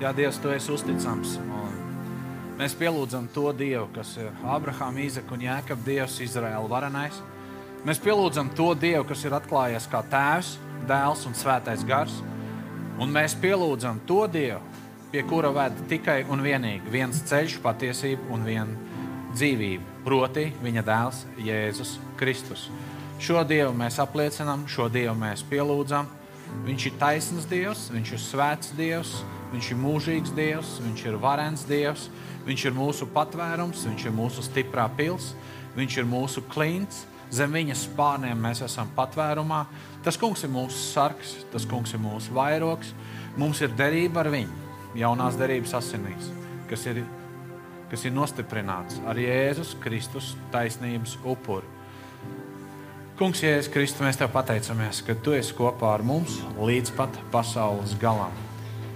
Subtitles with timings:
[0.00, 1.34] Jā, Dievs, tu esi uzticams.
[1.44, 1.74] Un
[2.56, 7.18] mēs pielūdzam to Dievu, kas ir Abrahāma, Īzeka un Jēkabs Dievs, Izraēla varenais.
[7.84, 10.54] Mēs pielūdzam to Dievu, kas ir atklājies kā Tēvs,
[10.88, 12.14] Dēls un Svētais Gars.
[12.96, 14.62] Un mēs pielūdzam to Dievu,
[15.12, 18.96] pie kura ved tikai un vienīgi viens ceļš, patiesība un viena
[19.34, 22.70] dzīvība, proti, viņa dēls Jēzus Kristus.
[23.20, 26.08] Šo Dievu mēs apliecinām, šo Dievu mēs pielūdzam.
[26.66, 29.14] Viņš ir taisns Dievs, viņš ir svēts Dievs,
[29.54, 32.08] viņš ir mūžīgs Dievs, viņš ir varens Dievs,
[32.46, 35.32] viņš ir mūsu patvērums, viņš ir mūsu stiprā pils,
[35.78, 37.06] viņš ir mūsu klints.
[37.30, 39.62] Zem viņa spārniem mēs esam patvērumā.
[40.02, 42.90] Tas kungs ir mūsu sargs, tas kungs ir mūsu vairogs.
[43.38, 46.32] Mums ir derība ar viņu, jaunās derības asinīs,
[46.68, 47.04] kas ir,
[47.92, 51.79] kas ir nostiprināts ar Jēzus Kristus taisnības upuri.
[53.20, 57.90] Kungs, Jēzus Kristus, mēs tev pateicamies, ka tu esi kopā ar mums līdz pat pasaules
[58.00, 58.32] galam.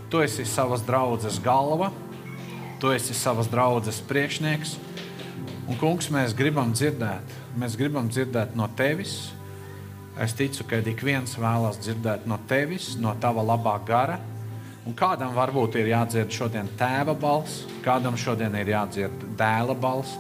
[0.09, 1.91] Tu esi savas draudzes galva,
[2.81, 4.73] tu esi savas draudzes priekšnieks.
[5.69, 9.19] Un, kungs, mēs gribam dzirdēt, mēs gribam dzirdēt no tevis.
[10.17, 14.17] Es ticu, ka ik viens vēlas dzirdēt no tevis, no tava labā gara.
[14.89, 20.17] Un kādam varbūt ir jādzird šodien tēva balss, kādam šodien ir jādzird dēla balss,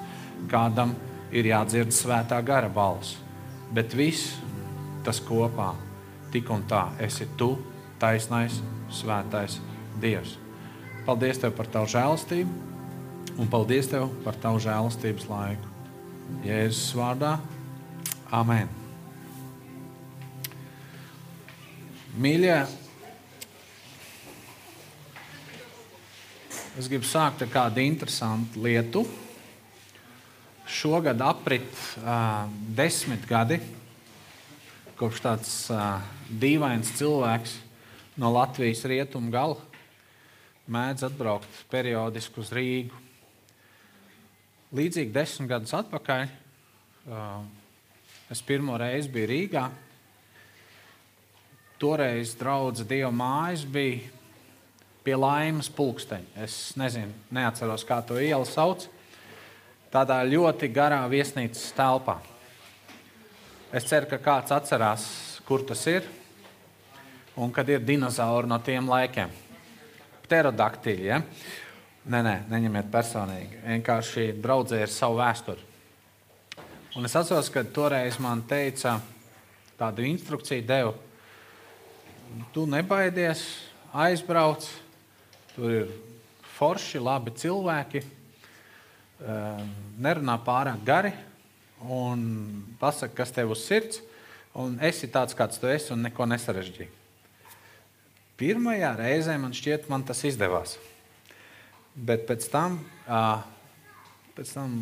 [0.52, 0.92] kādam
[1.32, 3.23] ir jādzird svētā gara balss
[3.74, 4.36] bet viss
[5.04, 5.72] tas kopā,
[6.32, 7.54] tik un tā, esi tu,
[8.00, 8.60] taisnais,
[8.94, 9.58] svētais
[10.00, 10.38] Dievs.
[11.04, 15.70] Paldies Tev par Tavu žēlastību un paldies Tev par Tavu žēlastības laiku.
[16.46, 17.36] Jēzus vārdā,
[18.34, 18.70] Amen.
[22.18, 22.56] Mīļie,
[26.78, 29.04] es gribu sākt ar kādu interesantu lietu
[30.66, 31.68] šogad aprit
[32.00, 33.60] uh, desmit gadi,
[34.98, 37.58] kopš tāds uh, dīvains cilvēks
[38.20, 39.58] no Latvijas rietumu gala
[40.70, 43.02] mēdz atbraukt periodiski uz Rīgu.
[44.74, 47.44] Līdzīgi desmit gadus atpakaļ uh,
[48.32, 49.68] es pirmo reizi biju Rīgā.
[51.78, 54.08] Toreiz draudzes Dieva mājas bija
[55.04, 56.32] pie laimes pulksteņa.
[56.46, 58.88] Es nezinu, neatceros, kā to ielu sauc
[59.94, 62.18] tādā ļoti garā viesnīcas telpā.
[63.74, 65.04] Es ceru, ka kāds atcerās,
[65.46, 66.06] kur tas ir
[67.38, 69.30] un kad ir dinozauri no tiem laikiem.
[70.24, 71.06] Pterodaktīļi.
[71.06, 71.20] Ja?
[72.04, 73.60] Nē, nē, neņemiet personīgi.
[73.64, 75.70] Vienkārši draudzē ir savu vēsturi.
[76.94, 78.98] Un es atceros, ka toreiz man teica,
[79.78, 80.94] tādu instrukciju devu.
[82.54, 83.42] Tu nebaidies,
[83.94, 84.66] aizbrauc,
[85.54, 85.90] tur ir
[86.54, 88.04] forši, labi cilvēki
[89.20, 91.12] nerunā pārāk gari
[91.84, 92.24] un
[92.80, 94.00] pasaka, kas tev uz sirds,
[94.56, 96.90] un esi tāds, kāds tu esi, un neko nesarežģīji.
[98.40, 100.76] Pirmajā reizē man šķiet, man tas izdevās.
[101.94, 102.80] Bet pēc tam,
[104.34, 104.72] pēc tam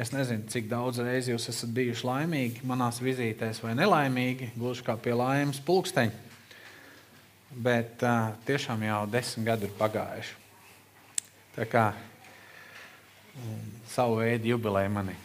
[0.00, 4.96] es nezinu, cik daudz reizi jūs esat bijuši laimīgi manās vizītēs, vai nelaimīgi, gluži kā
[5.00, 6.24] pie laimes pulksteņa.
[7.66, 8.02] Bet
[8.48, 10.34] tiešām jau desmit gadi ir pagājuši.
[11.56, 11.84] Tā kā
[13.90, 15.16] savu veidu jubileju manī.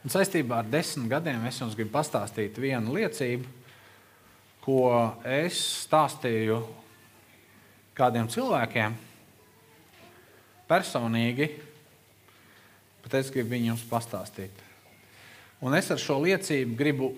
[0.00, 3.44] Un saistībā ar desmit gadiem es jums gribu pastāstīt vienu liecību,
[4.64, 4.84] ko
[5.28, 6.60] es stāstīju
[7.96, 8.96] kādiem cilvēkiem
[10.70, 11.50] personīgi,
[13.04, 14.64] bet es gribu viņu jums pastāstīt.
[15.60, 17.10] Un es ar šo liecību gribu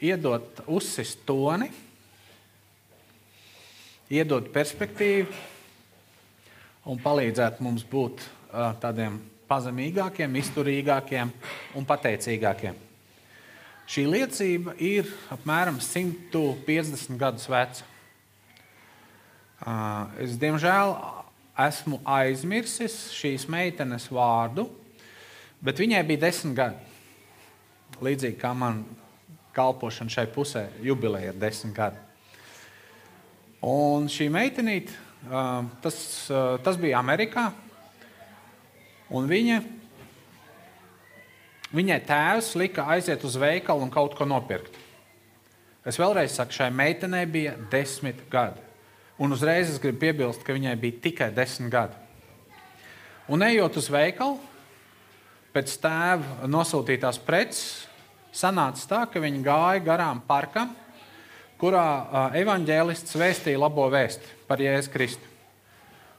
[0.00, 1.68] iedot, uzsist toni,
[4.08, 5.28] iedot perspektīvu
[6.88, 8.24] un palīdzēt mums būt
[8.82, 11.30] tādiem pazemīgākiem, izturīgākiem
[11.78, 12.76] un pateicīgākiem.
[13.88, 17.86] Šī liecība ir apmēram 150 gadus veca.
[20.20, 20.92] Es, diemžēl,
[21.64, 24.68] esmu aizmirsis šīs meitenes vārdu,
[25.64, 26.84] bet viņai bija desmit gadi.
[28.04, 28.84] Līdzīgi kā man
[29.56, 32.04] kalpošana šai pusē, jubileja ir desmit gadi.
[33.64, 34.92] Un šī meitenīte,
[35.82, 35.96] tas,
[36.62, 37.48] tas bija Amerikā.
[39.14, 39.62] Un viņa,
[41.72, 44.74] viņai tēvs lika aiziet uz veikalu un kaut ko nopirkt.
[45.88, 48.60] Es vēlreiz saku, šai meitenei bija desmit gadi.
[49.18, 51.96] Un uzreiz es gribu piebilst, ka viņai bija tikai desmit gadi.
[53.28, 54.36] Un ejot uz veikalu,
[55.56, 57.88] pēc tēva nosūtītās preces,
[58.32, 60.70] sanāca tā, ka viņi gāja garām parkam,
[61.58, 65.27] kurā evanģēlists vēstīja labo vēsti par Jēzu Kristu.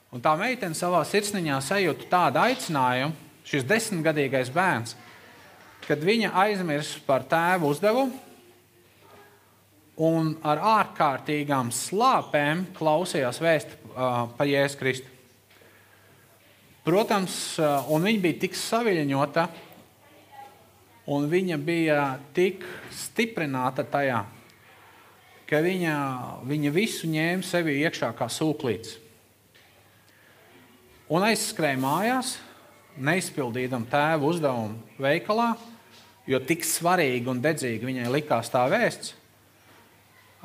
[0.10, 3.14] Un tā meitene savā sirsniņā sajūta tādu aicinājumu,
[3.46, 4.96] šis desmitgadīgais bērns,
[5.86, 8.18] kad viņa aizmirst par tēva uzdevumu
[10.00, 15.16] un ar ārkārtīgām slāpēm klausījās vēst par Jēzu Kristu.
[16.86, 17.60] Protams,
[17.92, 19.44] un viņa bija tik saviņota,
[21.14, 22.64] un viņa bija tik
[22.96, 24.24] stiprināta tajā,
[25.50, 26.00] ka viņa,
[26.50, 28.96] viņa visu ņēma sevi iekšā kā sūklīts.
[31.10, 32.36] Un aizskrēja mājās,
[33.02, 35.56] neizpildījām tēva uzdevumu veikalā,
[36.30, 39.16] jo tik svarīgi un dedzīgi viņai likās tā vēsts.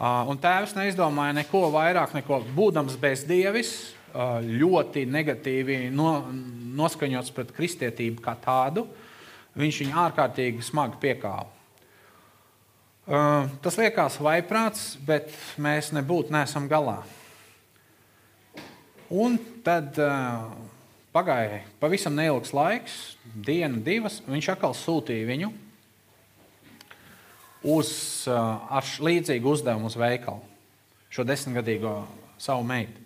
[0.00, 3.74] Un tēvs neizdomāja neko vairāk, neko būdams bezdievis,
[4.14, 6.14] ļoti negatīvi no,
[6.80, 8.86] noskaņots pret kristietību kā tādu.
[9.60, 11.50] Viņš viņu ārkārtīgi smagi piekāva.
[13.60, 15.28] Tas liekas vaiprāts, bet
[15.60, 17.02] mēs nebūtu nesam galā.
[19.14, 19.94] Un tad
[21.14, 24.18] pagāja pavisam neilgs laiks, diena, divas.
[24.26, 25.50] Viņš atkal sūtīja viņu
[27.70, 27.90] uz,
[28.28, 30.42] ar līdzīgu uzdevumu uz veikalu,
[31.14, 31.94] šo desmitgadīgo
[32.42, 33.00] savu meitu.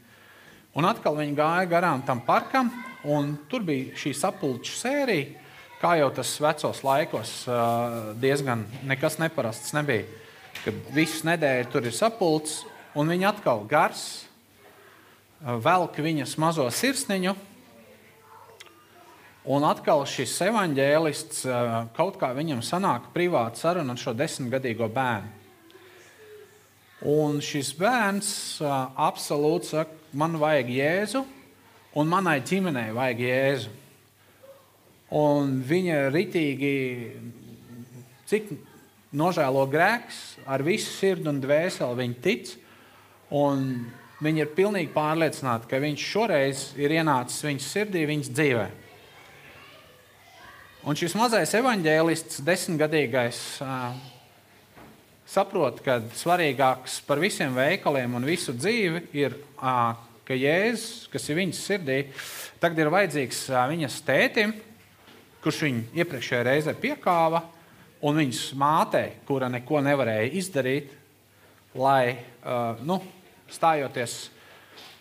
[0.78, 2.70] Un atkal viņi gāja garām tam parkam,
[3.05, 5.44] un tur bija šī sapulču sērija.
[5.78, 7.32] Kā jau tas vecos laikos,
[8.19, 10.08] diezgan nekas neparasts nebija.
[10.64, 12.64] Kad visu nedēļu tur ir sapulcs,
[12.99, 14.25] un viņi atkal gars,
[15.40, 17.35] velk viņas mazo sirsniņu,
[19.49, 21.46] Un atkal šis evanģēlists
[21.96, 25.31] kaut kā viņam sanāk privāta saruna ar šo desmitgadīgo bērnu.
[27.08, 28.29] Un šis bērns
[28.61, 31.23] absolūti saka, man vajag jēzu,
[31.96, 33.73] un manai ģimenei vajag jēzu.
[35.17, 36.75] Un viņa ritīgi,
[38.29, 38.52] cik
[39.17, 42.52] nožēlo grēks, ar visu sirdi un dvēseli viņa tic.
[43.32, 43.64] Un
[44.25, 48.85] viņa ir pilnīgi pārliecināta, ka viņš šoreiz ir ienācis viņas sirdī, viņas dzīvēm.
[50.88, 53.41] Un šis mazais evaņģēlists, desmitgadīgais,
[55.29, 61.61] saprot, ka svarīgāks par visiem veikaliem un visu dzīvi ir, ka Jēzus, kas ir viņas
[61.67, 61.99] sirdī,
[62.62, 63.43] tagad ir vajadzīgs
[63.75, 64.55] viņas tētim,
[65.44, 67.43] kurš viņu iepriekšējā reizē piekāva,
[68.06, 70.94] un viņas mātei, kura neko nevarēja izdarīt,
[71.79, 72.17] lai
[72.87, 73.00] nu,
[73.52, 74.16] stājoties,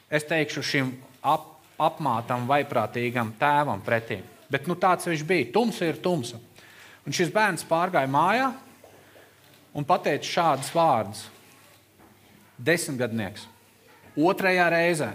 [0.09, 0.91] es teikšu, šim
[1.25, 4.23] ap, apmātam, vaiprātīgam tēvam pretim.
[4.51, 5.49] Bet nu, tāds viņš bija.
[5.53, 6.39] Tumsa ir tumsa.
[7.07, 8.51] Un šis bērns pārgāja mājā
[9.75, 11.25] un pateica šādus vārdus.
[12.57, 13.45] Desmitgadnieks.
[14.17, 15.11] Otrajā reizē,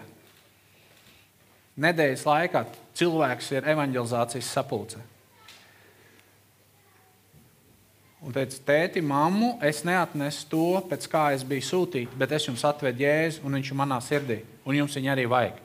[1.82, 2.60] nedēļas laikā,
[2.94, 5.00] cilvēks ir evanģelizācijas sapulcē.
[8.22, 12.62] Un teica, tēti, mammu, es neatnesu to, pēc kā es biju sūtīts, bet es jums
[12.68, 15.60] atvedu jēzu, un viņš ir manā sirdī, un jums viņa arī vajag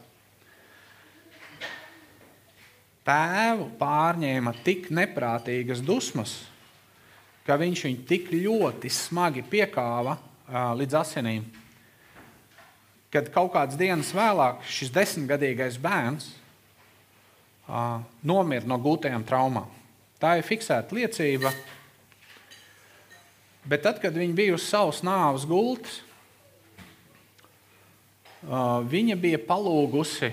[3.07, 6.41] tēvu pārņēma tik neprātīgas dusmas,
[7.47, 10.17] ka viņš viņu tik ļoti smagi piekāva
[10.77, 11.45] līdz asinīm.
[13.11, 16.27] Kad kaut kādas dienas vēlāk šis desmitgadīgais bērns
[18.27, 19.71] nomira no gūtajām traumām.
[20.19, 21.53] Tā ir fiksēta liecība.
[23.67, 25.99] Bet tad, kad viņa bija uz savas nāves gultas,
[28.87, 30.31] viņa bija palūgusi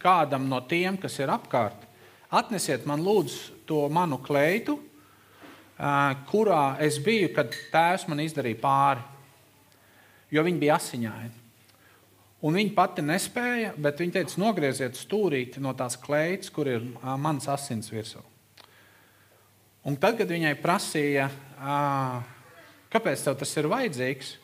[0.00, 1.82] kādam no tiem, kas ir apkārt,
[2.30, 4.78] atnesiet man lūdzu to manu kleitu,
[6.30, 9.04] kurā es biju, kad tēvs man izdarīja pāri,
[10.30, 11.36] jo viņi bija asiņaini.
[12.46, 16.86] Un viņa pati nespēja, bet viņa teica, nogrieziet stūrīti no tās kleitas, kur ir
[17.20, 18.22] mans asins virsū.
[19.86, 21.30] Un tad, kad viņai prasīja,
[22.92, 24.34] kāpēc tas ir vajadzīgs,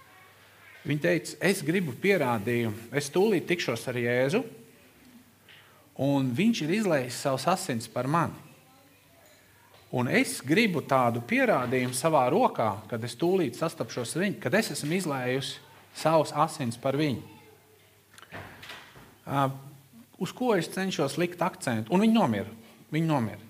[0.87, 4.41] viņa teica, es gribu pierādījumu, es tūlīt tikšos ar Jēzu,
[6.07, 8.43] un viņš ir izlējis savus asins par mani.
[9.97, 14.73] Un es gribu tādu pierādījumu savā rokā, kad es tūlīt sastapšos ar viņu, kad es
[14.75, 15.61] esmu izlējusi
[15.97, 17.23] savus asins par viņu.
[20.17, 21.93] Uz ko es cenšos likt akcentu?
[21.93, 22.53] Un viņi nomira.
[22.93, 23.46] Viņi nomira.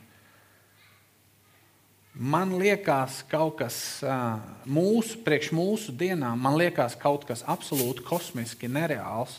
[2.16, 4.00] Man liekas, kaut kas
[4.64, 9.34] mūsu, priekš mūsu dienām, man liekas, kaut kas absolūti kosmiski nereāls.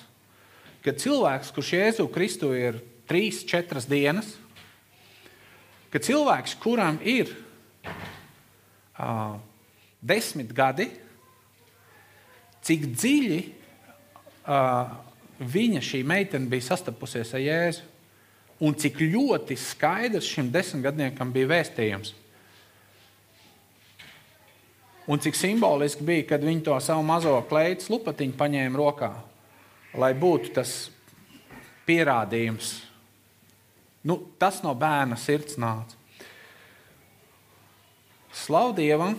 [0.86, 2.78] Kad cilvēks, kurš Jēzu Kristu ir
[3.10, 4.30] trīs, četras dienas,
[5.90, 7.32] ka cilvēks, kuram ir
[8.94, 9.40] uh,
[9.98, 10.92] desmit gadi,
[12.62, 14.94] cik dziļi uh,
[15.42, 17.90] viņa šī meitene bija sastapusies ar Jēzu,
[18.62, 22.14] un cik ļoti skaidrs šim desmitgadniekam bija vēstījums.
[25.08, 29.14] Un cik simboliski bija, kad viņi to savu mazo kleitu lupatiņu paņēma rokā,
[29.96, 30.76] lai būtu tas
[31.88, 32.76] pierādījums
[34.08, 35.98] Nu, tas no bērna sirds nāca.
[38.32, 39.18] Slavu Dievam,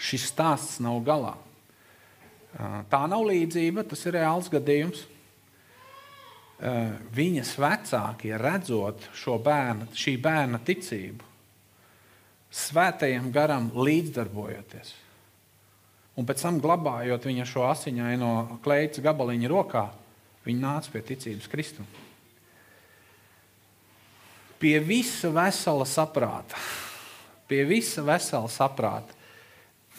[0.00, 1.34] šis stāsts nav galā.
[2.88, 5.02] Tā nav līdzība, tas ir reāls gadījums.
[7.18, 11.26] Viņas vecākie redzot šo bērnu, šī bērna ticību,
[12.54, 14.94] svētajam garam līdzdarbojoties,
[16.14, 19.88] un pēc tam glabājot viņa šo asiņaino kleitas gabaliņu rokā,
[20.46, 21.88] viņi nāca pie ticības Kristum.
[24.62, 26.60] Pie visa vesela saprāta,
[27.50, 29.16] pie visa vesela saprāta,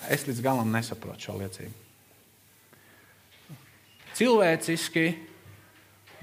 [0.10, 1.82] es līdz galam nesaprotu šo liecību.
[4.16, 5.10] Cilvēciski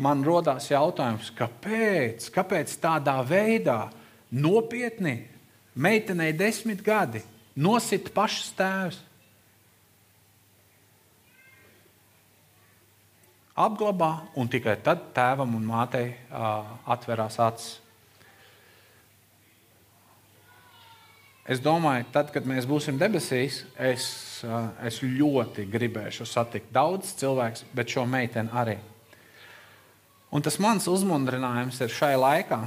[0.01, 3.83] man rodas jautājums, kāpēc, kāpēc tādā veidā
[4.33, 5.32] nopietni
[5.75, 7.23] meitenei desmit gadi
[7.55, 9.01] nosit pašas tēvs.
[13.53, 17.83] Apglabā, un tikai tad tēvam un mātei uh, atverās acis.
[21.43, 24.05] Es domāju, tad, kad mēs būsim debesīs, es,
[24.87, 28.77] es ļoti gribēšu satikt daudz cilvēku, bet šo meiteni arī.
[30.33, 32.61] Un tas mans uzmundrinājums ir šai laikā.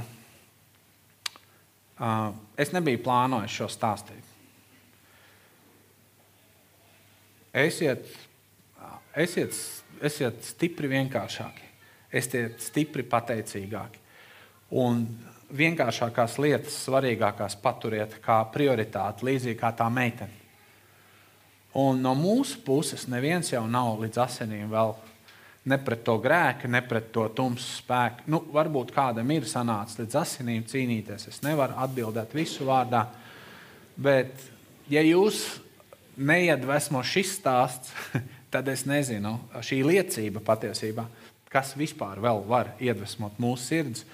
[1.96, 4.32] Es nebiju plānojis šo stāstīt.
[7.56, 8.04] Esiet,
[9.16, 9.56] esiet,
[10.04, 11.70] esiet stipri vienkāršāki,
[12.12, 14.02] esiet stipri pateicīgāki.
[14.76, 15.06] Un
[15.56, 20.44] vienkāršākās lietas, svarīgākās paturiet kā prioritāti, līdzīgi kā tā meitene.
[21.76, 24.94] Un no mūsu puses neviens jau nav līdz asinīm vēl
[25.66, 28.26] ne pret to grēku, ne pret to tumsu spēku.
[28.30, 31.28] Nu, varbūt kādam ir sanācis līdz asinīm cīnīties.
[31.32, 33.06] Es nevaru atbildēt visu vārdā,
[33.98, 34.34] bet
[34.92, 35.42] ja jūs
[36.16, 37.92] neiedvesmo šis stāsts,
[38.52, 41.06] tad es nezinu, šī liecība patiesībā,
[41.52, 44.06] kas vispār vēl var iedvesmot mūsu sirdis.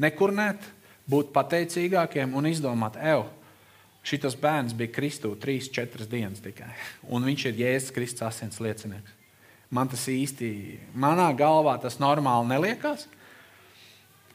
[0.00, 0.62] Nekurnēt,
[1.10, 3.24] būt pateicīgākiem un izdomāt, ej,
[4.06, 6.70] šis bērns bija Kristū 3-4 dienas tikai,
[7.12, 9.19] un viņš ir Jēzus Kristus asins liecinieks.
[9.70, 10.50] Man tas īsti,
[10.98, 13.06] manā galvā tas normāli neliekas.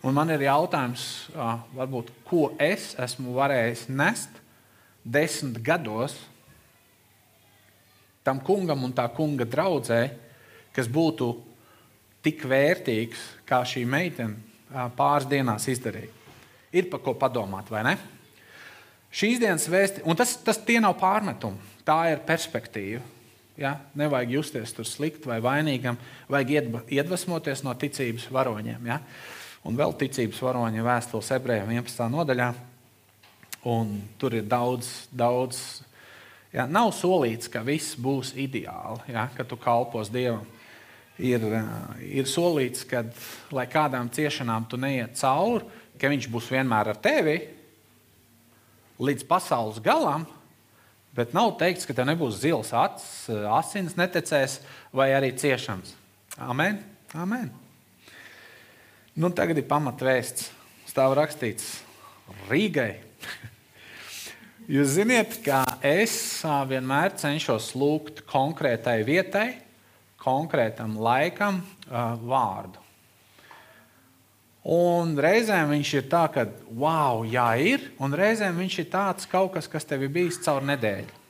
[0.06, 1.28] Un man ir jautājums,
[1.76, 4.42] varbūt, ko es esmu varējis nest
[5.04, 6.16] desmit gados
[8.26, 10.02] tam kungam un tā kunga draudzē,
[10.74, 11.30] kas būtu
[12.26, 16.26] tik vērtīgs, kā šī meitene pāris dienās izdarīja
[16.76, 17.96] ir par ko padomāt, vai ne?
[19.16, 23.00] Šīs dienas vēsti, un tas, tas tie nav pārmetumi, tā ir perspektīva.
[23.58, 23.78] Ja?
[23.96, 25.98] Nevajag justies tur slikti vai vainīgam,
[26.32, 28.90] vajag iedvesmoties no ticības varoņiem.
[28.92, 29.00] Ja?
[29.66, 32.08] Un vēl ticības varoņa vēstules ebrejiem 11.
[32.14, 32.52] nodaļā.
[33.72, 35.62] Un tur ir daudz, daudz.
[36.54, 36.68] Ja?
[36.68, 39.30] Nav solīts, ka viss būs ideāli, ja?
[39.38, 40.46] kad tu kalpos Dievam.
[41.16, 41.46] Ir,
[42.04, 43.06] ir solīts, ka,
[43.56, 45.64] lai kādām ciešanām tu neiet cauri,
[45.96, 47.38] ka viņš būs vienmēr ar tevi
[49.00, 50.26] līdz pasaules galam,
[51.16, 54.60] bet nav teikts, ka tev nebūs zils acis, asins netecēs
[54.96, 55.96] vai arī ciešanas.
[56.38, 56.82] Amen.
[57.16, 57.50] Amen.
[59.16, 60.52] Nu, tagad ir pamatvēsts.
[60.92, 61.80] Stāv rakstīts
[62.50, 62.98] Rīgai.
[64.76, 66.14] Jūs zināt, ka es
[66.70, 69.50] vienmēr cenšos lūgt konkrētai vietai,
[70.22, 72.85] konkrētam laikam vārdu.
[74.66, 79.52] Un reizēm viņš ir tāds, ka, wow, jā, ir, un reizēm viņš ir tāds kaut
[79.54, 81.22] kas, kas tev ir bijis caur nedēļu.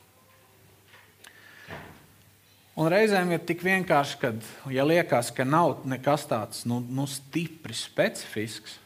[2.80, 4.32] Un reizēm ir tik vienkārši, ka,
[4.72, 8.77] ja liekas, ka nav nekas tāds nu, nu, stipri specifisks,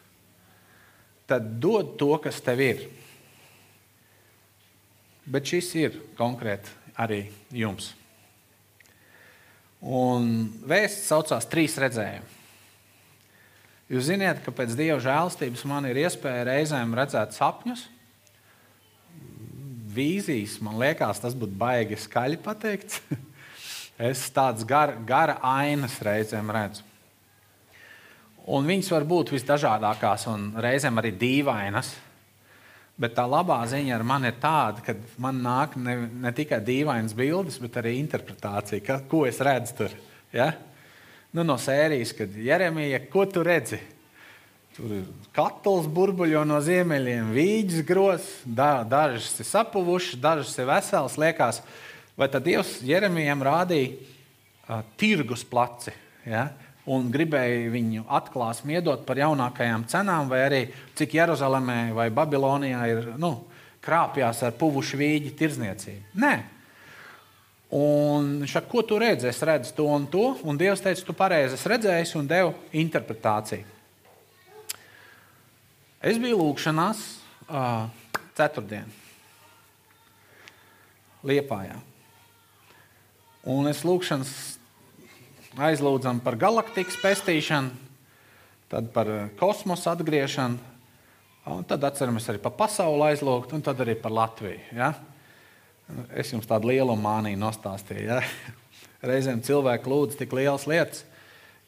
[1.29, 2.83] tad dod to, kas tev ir.
[5.29, 7.21] Bet šis ir konkrēti arī
[7.53, 7.91] jums.
[9.85, 12.38] Un vēsts saucās trīs redzējumi.
[13.89, 17.87] Jūs zināt, ka pēc Dieva žēlstības man ir iespēja reizēm redzēt sapņus,
[19.95, 20.59] vīzijas.
[20.61, 23.01] Man liekas, tas būtu baigi skaļi pateikts.
[24.11, 26.85] es tādas gar, gara ainas reizēm redzu.
[28.49, 31.91] Un viņas var būt visdažādākās un reizēm arī dīvainas.
[32.99, 37.13] Bet tā labā ziņa ar mani ir tāda, ka man nāk ne, ne tikai dīvainas
[37.15, 39.93] bildes, bet arī interpretācija, ka, ko es redzu tur.
[40.35, 40.51] Ja?
[41.31, 43.79] Nu, no sērijas, kad Jeremija, ko tu redzi?
[44.77, 51.17] Tur ir katls burbuļo no ziemeļiem, vīģis grozs, da, dažas ir sapuvušas, dažas ir veselas.
[51.19, 51.61] Liekas,
[52.19, 55.93] vai tad Dievs Jeremijam rādīja uh, tirgus placi?
[56.23, 56.47] Ja?
[56.89, 60.61] Un gribēja viņu atklāsmi iedot par jaunākajām cenām, vai arī
[60.97, 63.35] cik Jeruzalemē vai Babilonijā ir nu,
[63.83, 66.15] krāpjās ar puvušu vīģi tirdzniecību.
[66.23, 66.33] Nē,
[67.69, 69.27] Un viņš saka, ko tu redzi?
[69.29, 70.31] Es redzu to un to.
[70.41, 73.77] Un Dievs teica, tu pareizi redzēji un devu interpretāciju.
[75.99, 77.01] Es biju lūgšanās
[77.51, 77.89] uh,
[78.37, 78.87] ceturtdienā,
[81.27, 81.75] Liepājā.
[83.51, 84.31] Un es lūkšanas
[85.59, 87.73] aizlūdzam par galaktikas pestīšanu,
[88.71, 89.09] tad par
[89.39, 90.59] kosmosa atgriešanu,
[91.51, 94.61] un tad atceramies arī par pasauli aizlūgt, un tad arī par Latviju.
[94.77, 94.93] Ja?
[96.13, 98.05] Es jums tādu lielu māniju nostāstīju.
[98.11, 98.19] Ja?
[99.09, 101.03] Reizēm cilvēki lūdz tik lielas lietas,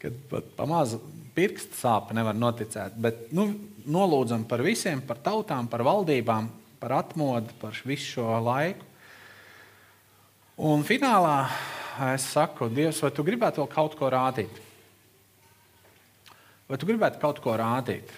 [0.01, 0.97] ka pat pamazs
[1.35, 2.97] pirksta sāpe nevar noticēt.
[3.01, 3.47] Bet nu,
[3.89, 6.49] nolūdzam par visiem, par tautām, par valdībām,
[6.81, 8.87] par atmodu, par visu šo laiku.
[10.61, 11.47] Un finālā
[12.11, 14.59] es saku, Dievs, vai tu gribētu vēl kaut ko rādīt?
[16.69, 18.11] Vai tu gribētu kaut ko rādīt?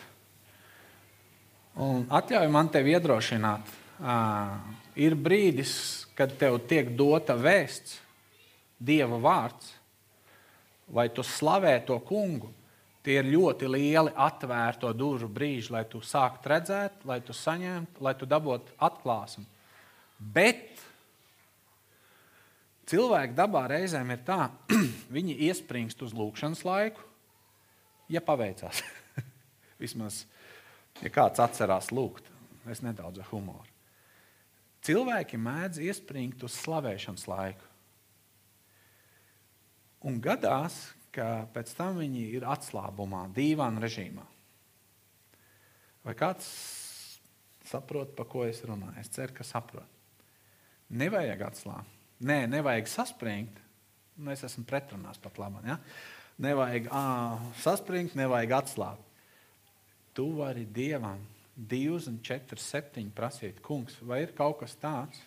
[1.80, 3.72] Un atļauj man tevi iedrošināt.
[4.04, 5.76] Uh, ir brīdis,
[6.18, 8.00] kad tev tiek dota vēsts,
[8.84, 9.70] Dieva vārds,
[10.92, 12.50] vai tu slavē to kungu.
[13.04, 18.14] Tie ir ļoti lieli atvērto durvju brīži, lai tu sāktu redzēt, lai tu saņemtu, lai
[18.20, 19.44] tu dabūtu atklāsmi.
[20.20, 20.80] Bet
[22.88, 24.48] cilvēki dabā reizēm ir tā,
[25.16, 27.04] viņi iespringst uz lūkšanas laiku,
[28.12, 28.84] ja paveicās.
[29.84, 30.24] Vismaz,
[31.04, 32.32] ja kāds atcerās lūgt,
[32.72, 33.73] es nedaudz ar humoru.
[34.84, 37.70] Cilvēki mēdz iespringt uz slavēšanas laiku.
[40.04, 40.76] Un gadās,
[41.16, 44.26] ka pēc tam viņi ir atslābumā, dīvainā režīmā.
[46.04, 46.50] Vai kāds
[47.70, 48.98] saprot, pa ko es runāju?
[49.00, 49.88] Es ceru, ka saprot.
[50.94, 52.00] Nevajag atslābt.
[52.24, 53.56] Nē, nevajag saspringt.
[54.20, 55.64] Nu, es esmu pretrunās pat labi.
[55.68, 55.80] Ja?
[56.44, 57.06] Nevajag ā,
[57.64, 59.08] saspringt, nevajag atslābt.
[60.14, 61.24] Tu vari dievam
[61.56, 65.20] 2, 4, 7 prasīt, kungs, vai ir kaut kas tāds,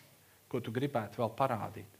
[0.51, 1.93] ko tu gribētu vēl parādīt?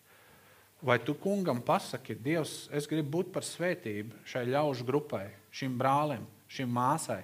[0.84, 6.28] Vai tu kungam pasaki, Dievs, es gribu būt par svētību šai ļaužu grupai, šim brālim,
[6.52, 7.24] šim māsai?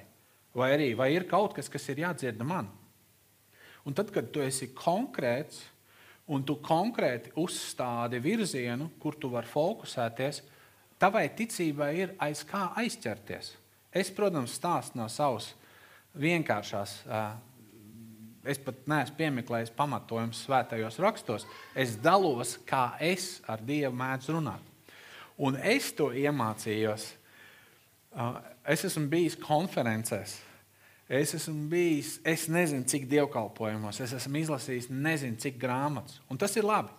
[0.58, 2.70] Vai arī vai ir kaut kas, kas ir jādzirda man?
[3.86, 5.62] Un tad, kad tu esi konkrēts
[6.32, 10.40] un tu konkrēti uzstādi virzienu, kur tu vari fokusēties,
[10.98, 13.52] tavai ticībai ir aiz kā aizķerties.
[13.94, 15.52] Es, protams, stāstu no savas
[16.20, 17.00] vienkāršās
[18.44, 21.46] es pat neesmu piemeklējis pamatojumus svētajos rakstos.
[21.76, 24.72] Es dalos, kā es ar Dievu mēdzu runāt.
[25.40, 27.06] Un es to iemācījos.
[28.70, 30.36] Es esmu bijis konferencēs.
[31.14, 36.20] Es esmu bijis, es nezinu, cik dievkalpojumos, es esmu izlasījis nezinu, cik grāmatas.
[36.32, 36.94] Un tas ir labi.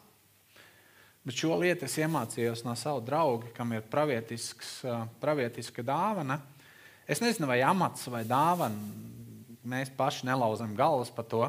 [1.24, 6.36] Bet šo lietu es iemācījos no sava drauga, kam ir pravietiska dāvana.
[7.08, 8.78] Es nezinu, vai amats vai dāvana
[9.64, 11.44] mēs paši nelauzam galvas par to.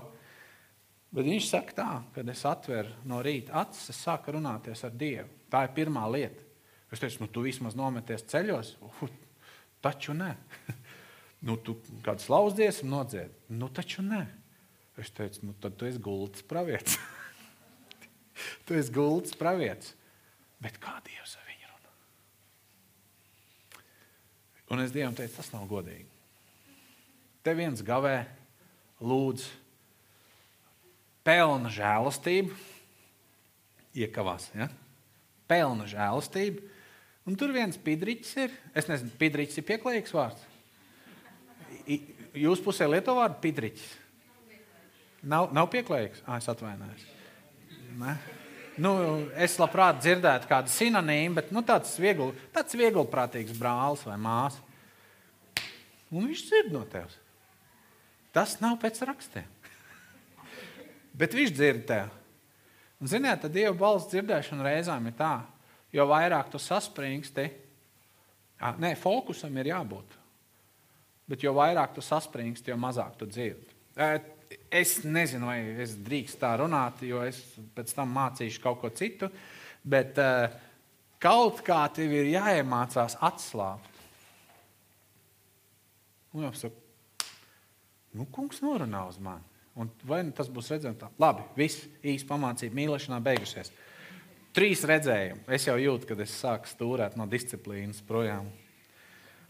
[1.16, 5.30] Bet viņš saka, tā, kad es atveru no rīta acis, es sāku runāties ar Dievu.
[5.52, 6.44] Tā ir pirmā lieta.
[6.92, 9.06] Es teicu, nu, tu vismaz nometies ceļos, uh,
[9.84, 10.34] taču nē.
[11.48, 14.24] nu, tu kādu slavas dziesmu nodzied, nu, taču nē.
[15.00, 17.00] Es teicu, nu, tad tu esi gultas pravietis.
[18.68, 19.96] tu esi gultas pravietis.
[20.64, 21.94] Bet kā Dievs ar viņu runā?
[24.74, 26.08] Un es Dievam teicu, tas nav godīgi.
[27.46, 28.24] Te viens gavē,
[29.06, 29.46] lūdz,
[31.26, 32.56] pelna žēlastību,
[34.02, 34.50] iekavās.
[34.58, 34.70] Ja?
[35.50, 36.64] Pelna žēlastību.
[37.26, 38.56] Un tur viens pidriķis ir.
[38.78, 40.42] Es nezinu, pidriķis ir pieklājīgs vārds.
[42.36, 43.86] Jūs pusē lieto vārdu pidriķis.
[45.26, 46.22] Nav, nav pieklājīgs.
[46.26, 47.06] Ah, es atvainojos.
[47.98, 48.18] Ne?
[48.82, 48.92] Nu,
[49.40, 54.60] es labprāt dzirdētu kādu sinonīmu, bet nu, tāds, viegli, tāds vieglprātīgs brālis vai māsa.
[56.12, 57.16] Un viņš dzird no tevis.
[58.36, 59.48] Tas nav pēc rakstiem.
[61.20, 62.12] Bet viņš dzird tev.
[63.00, 65.38] Un, ziniet, tad Dieva balss dzirdēšana reizēm ir tā,
[65.96, 67.48] jo vairāk tu saspringsti,
[68.84, 70.20] nē, fokusam ir jābūt.
[71.32, 73.72] Bet jo vairāk tu saspringsti, jo mazāk tu dzirdi.
[74.70, 77.40] Es nezinu, vai es drīkstu tā runāt, jo es
[77.76, 79.30] pēc tam mācīšu kaut ko citu,
[79.84, 80.20] bet
[81.24, 83.92] kaut kā tev ir jāiemācās atslābt.
[86.36, 86.86] Un jau saka,
[88.16, 89.44] Nu, kungs norunā uz mani.
[89.76, 91.10] Un vai nu tas būs redzējums tā?
[91.20, 93.74] Labi, viss īsi pamācība mīlēšanā beigusies.
[94.56, 95.44] Trīs redzējumi.
[95.52, 98.48] Es jau jūtu, kad es sāku stūrēt no disciplīnas projām.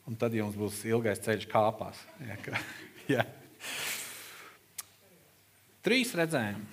[0.09, 2.01] Un tad jums būs ilgais ceļš kāpās.
[2.25, 2.61] Ja, ka,
[3.13, 3.27] ja.
[5.85, 6.65] Trīs redzējumi.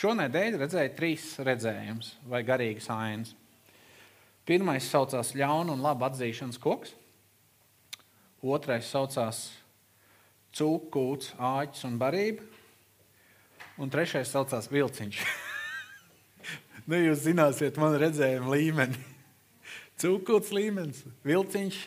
[0.00, 3.34] Šonadēļ redzēju trīs redzējumus vai garīgas ainas.
[4.48, 6.94] Pirmais saucās ļaunu un labu atzīšanas koks.
[8.40, 9.42] Otrais saucās
[10.56, 12.46] cūkūts, āķis un barība.
[13.76, 15.20] Un trešais saucās vilciņš.
[16.88, 18.96] nu, jūs zināsiet, man redzējuma līmeni.
[20.00, 21.82] Cūkūts līmenis, vilciņš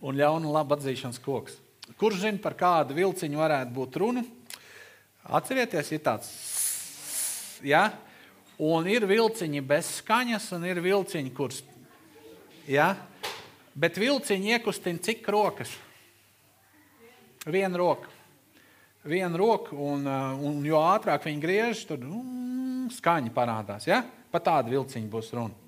[0.00, 1.60] un ļauna un laba atzīšanas koks.
[2.00, 4.24] Kurš zina, par kādu vilciņu varētu būt runa?
[5.22, 6.30] Atcerieties, ir tāds,
[7.62, 7.84] ja?
[8.62, 11.62] Un ir vilciņi bez skaņas, un ir vilciņi, kurus.
[12.66, 12.92] Ja?
[13.74, 15.70] Bet vilciņi iekustina cik rokas?
[17.46, 18.10] Viena roka.
[19.06, 23.88] Viena roka, un, un jo ātrāk viņi griež, tad mm, skaņa parādās.
[23.90, 24.02] Ja?
[24.30, 25.58] Par tādu vilciņu būs runa.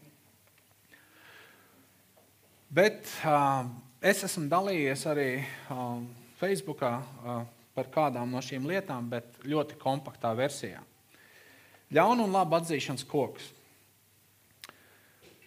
[2.75, 3.67] Bet uh,
[4.03, 5.29] es esmu dalījies arī
[5.71, 6.01] uh,
[6.41, 10.81] Facebookā uh, par kādām no šīm lietām, bet ļoti kompaktā versijā.
[11.95, 13.51] Ļaunu un labu atzīšanas koks.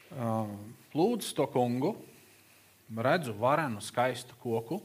[0.08, 0.52] Uh,
[0.96, 1.96] lūdzu to kungu,
[2.96, 4.80] redzu varenu, skaistu koku.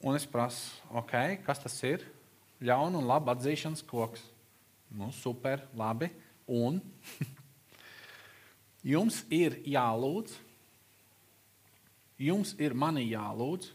[0.00, 2.06] Un es prasu, okay, kas tas ir?
[2.64, 4.22] Ļaunu un labu atzīšanas koks.
[4.90, 6.08] Nu, super, labi.
[6.50, 6.80] Un
[8.80, 10.32] Jums ir jālūdz,
[12.16, 13.74] jums ir mani jālūdz.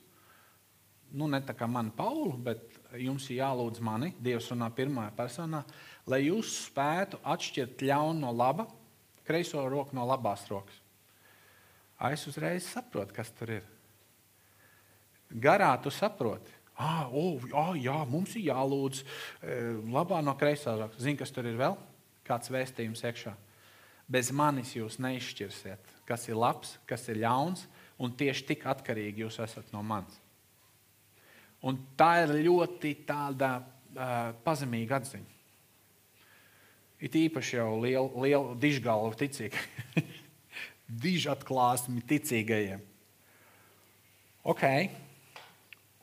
[1.13, 5.61] Nu, ne tā kā man Paulu, bet jums ir jālūdz mani, Dievs runā pirmā personā,
[6.09, 8.65] lai jūs spētu atšķirt ļaunu no laba,
[9.25, 10.81] kreiso roku no labās rokas.
[12.11, 13.71] Es uzreiz saprotu, kas tur ir.
[15.31, 16.51] Garā tu saproti.
[16.75, 20.99] Ah, oh, oh, jā, mums ir jālūdz eh, labā no kreisā rokas.
[20.99, 21.77] Zini, kas tur ir vēl?
[22.27, 23.31] Kāds vēstījums iekšā?
[24.11, 27.63] Bez manis jūs neizšķirsiet, kas ir labs, kas ir ļauns,
[27.97, 30.19] un tieši tik atkarīgi jūs esat no manis.
[31.65, 35.31] Un tā ir ļoti tāda uh, pazemīga atziņa.
[37.05, 40.11] It īpaši jau liela, liela dižgalva ticīgajiem,
[41.05, 42.83] dižatklāsmi ticīgajiem.
[44.45, 44.63] Ok,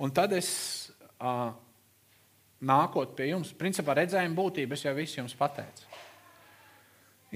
[0.02, 0.50] un tad es
[1.22, 1.54] uh,
[2.62, 5.86] nākot pie jums, principā redzējuma būtību, es jau visu jums pateicu.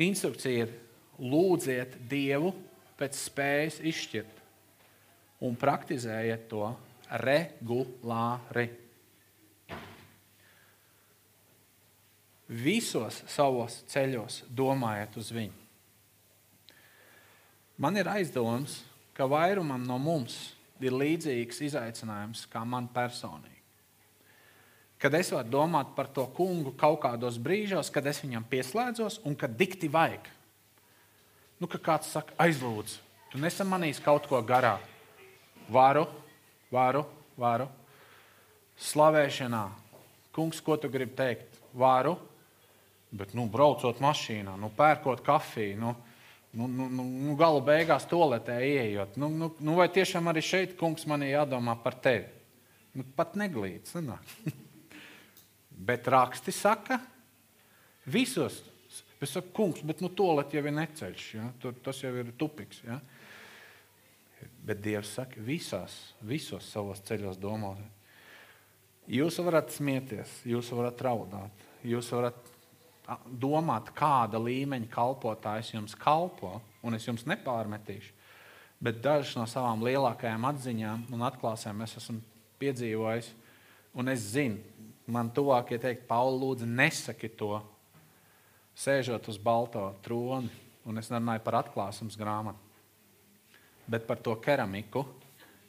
[0.06, 0.74] Instrukcija ir
[1.16, 2.50] lūdziet Dievu
[2.98, 4.42] pēc spējas izšķirt
[5.46, 6.68] un praktizējiet to
[7.10, 8.68] regulāri.
[12.46, 15.64] Visos savos ceļos domājiet uz viņu.
[17.76, 18.80] Man ir aizdoms,
[19.12, 23.56] ka vairumam no mums ir līdzīgs izaicinājums kā man personīgi.
[24.96, 29.36] Kad es varu domāt par to kungu kaut kādos brīžos, kad es viņam pieslēdzos un
[29.36, 30.30] kad dikti vajag.
[31.60, 32.96] Nu, ka kāds saka, aizlūdz,
[33.32, 34.76] tu nesamanīsi kaut ko garā.
[35.72, 36.06] Varu,
[36.72, 37.04] varu,
[37.38, 37.68] varu.
[38.80, 39.64] Slavēšanā.
[40.36, 41.60] Kungs, ko tu gribi teikt?
[41.76, 42.16] Varu,
[43.16, 45.80] bet nu, braucot mašīnā, nu, pērkot kafiju.
[45.80, 45.96] Nu,
[46.56, 49.18] Nu, nu, nu, nu, gala beigās toaletē ieejot.
[49.20, 52.30] Nu, nu, nu, vai tiešām arī šeit, kungs, man ir jādomā par tevi?
[52.96, 53.92] Nu, pat neglīts.
[55.88, 56.96] Bet raksti saka,
[58.08, 58.62] visos.
[59.20, 61.44] Es saku, kungs, bet nu, tolet jau ir neceļš, ja?
[61.60, 62.80] Tur, tas jau ir tupiks.
[62.84, 62.96] Ja?
[64.66, 65.94] Bet Dievs saka, visās,
[66.26, 67.78] visos savos ceļos domāt.
[69.06, 72.50] Jūs varat smieties, jūs varat raudāt, jūs varat
[73.30, 78.10] domāt, kāda līmeņa kalpotājs jums kalpo, un es jums nepārmetīšu.
[78.82, 82.18] Bet dažas no savām lielākajām atziņām un atklāsmēm es esmu
[82.60, 83.30] piedzīvojis,
[83.96, 84.58] un es zinu,
[85.06, 87.60] man tuvākie teikt, Pauli, lūdzu, nesaki to,
[88.76, 90.50] sēžot uz balto troni.
[90.86, 92.60] Un es nerunāju par atklāsmes grāmatu,
[93.90, 95.04] bet par to keramiku.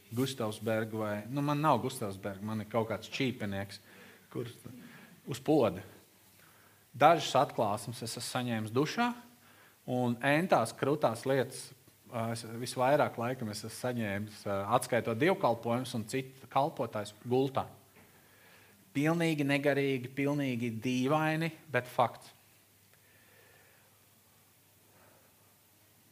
[0.08, 3.82] Gustavs Bergs, vai nu, man nav Gustavs Bergs, man ir kaut kāds čīpenieks,
[4.32, 4.54] kurš
[5.28, 5.84] uz poda.
[6.98, 9.10] Dažas atklāsmes es esmu saņēmis dušā,
[9.92, 11.68] un entās krūtās lietas
[12.32, 17.68] es visvairāk laikam esmu saņēmis atskaitot dievkalpojumus un citu kalpotājus gultā.
[18.96, 22.32] Pilnīgi negarīgi, pilnīgi dīvaini, bet fakts.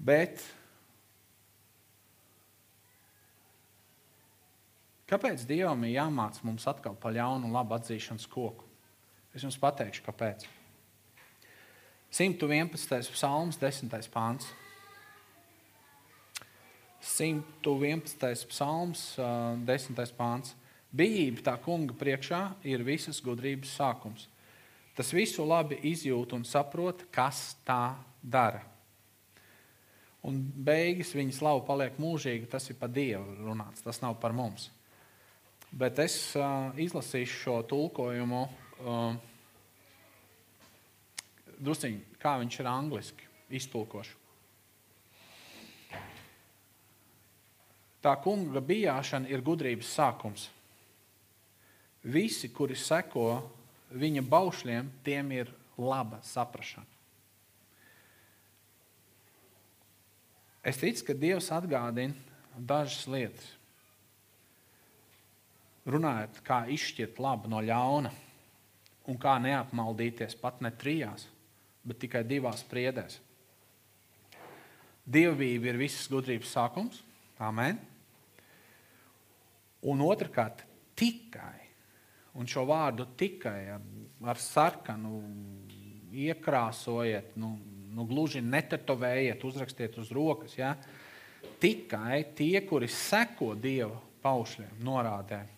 [0.05, 0.43] Bet
[5.09, 8.65] kāpēc Dievam ir jāmāca mums atkal par ļaunu un labu atzīšanas koku?
[9.35, 10.45] Es jums pateikšu, kāpēc.
[12.15, 13.11] 111.
[13.11, 13.91] psalms, 10.
[14.13, 14.47] pāns.
[17.03, 18.45] 111.
[18.47, 20.13] psalms, 10.
[20.15, 20.53] pāns.
[20.95, 24.29] Bijība tā kunga priekšā ir visas gudrības sākums.
[24.95, 28.63] Tas visu labi izjūt un saprot, kas tā dara.
[30.25, 32.47] Un beigas viņa slava paliek mūžīga.
[32.55, 34.71] Tas ir par Dievu runāts, tas nav par mums.
[35.75, 39.17] Bet es uh, izlasīšu šo tulkojumu uh,
[41.59, 43.27] drusciņi, kā viņš ir angliski
[43.59, 44.21] iztulkošu.
[48.05, 50.47] Tā kunga bijāšana ir gudrības sākums.
[52.05, 53.41] Visi, kuri seko
[53.97, 55.49] viņa baušļiem, tiem ir
[55.81, 56.85] laba saprāšana.
[60.65, 62.13] Es ticu, ka Dievs atgādina
[62.57, 63.49] dažas lietas.
[65.85, 68.09] Runājot, kā izšķirt labu no ļauna
[69.05, 71.27] un kā neapmaldīties pat ne trijās,
[71.85, 73.19] bet tikai divās priedēs.
[75.05, 77.03] Dievbijība ir visas gudrības sākums.
[77.37, 77.77] Amen.
[79.85, 80.63] Un otrkārt,
[80.97, 81.59] tikai,
[82.33, 83.83] un šo vārdu tikai ar,
[84.25, 85.19] ar sarkanu
[86.15, 87.51] iekrāsojiet, nu,
[87.93, 90.57] nu gluži netetovējiet, uzrakstiet uz rokas.
[90.57, 90.73] Ja?
[91.61, 95.54] Tikai tie, kuri seko Dieva paušļiem, norādēm,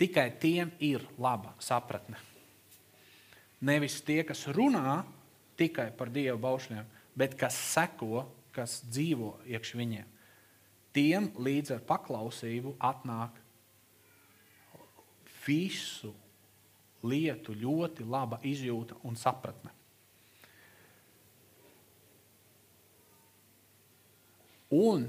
[0.00, 2.18] tikai tiem ir laba sapratne.
[3.62, 5.02] Nevis tie, kas runā
[5.58, 8.24] tikai par Dieva paušļiem, bet kas seko,
[8.54, 10.08] kas dzīvo iekš viņiem.
[10.92, 13.38] Tiem līdz ar paklausību atnāk
[15.46, 16.12] visu
[17.02, 19.72] lietu ļoti laba izjūta un sapratne.
[24.72, 25.04] Un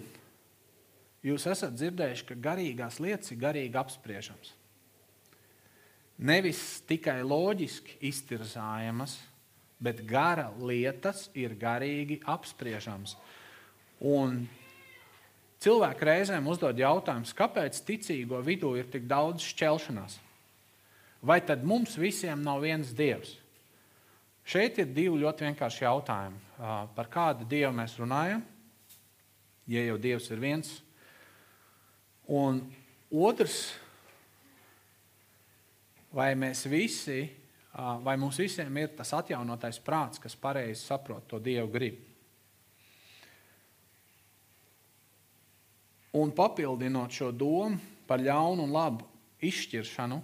[1.23, 4.51] jūs esat dzirdējuši, ka garīgās lietas ir garīgi apspriežamas.
[6.17, 9.17] Nevis tikai loģiski iztirzājamas,
[9.83, 13.15] bet gara lietas ir garīgi apspriežamas.
[14.03, 14.43] Un
[15.63, 20.19] cilvēki reizēm uzdod jautājumus, kāpēc ticīgo vidū ir tik daudz šķelšanās?
[21.23, 23.39] Vai tad mums visiem nav viens dievs?
[24.43, 26.41] Šeit ir divi ļoti vienkārši jautājumi.
[26.95, 28.43] Par kādu dievu mēs runājam?
[29.67, 30.69] ja jau Dievs ir viens.
[32.27, 32.61] Un
[33.11, 33.73] otrs,
[36.13, 37.25] vai mēs visi,
[38.05, 42.09] vai mums visiem ir tas atjaunotais prāts, kas pareizi saprot to Dievu gribu.
[46.13, 49.07] Un papildinot šo domu par ļaunu un labu
[49.41, 50.21] izšķiršanu,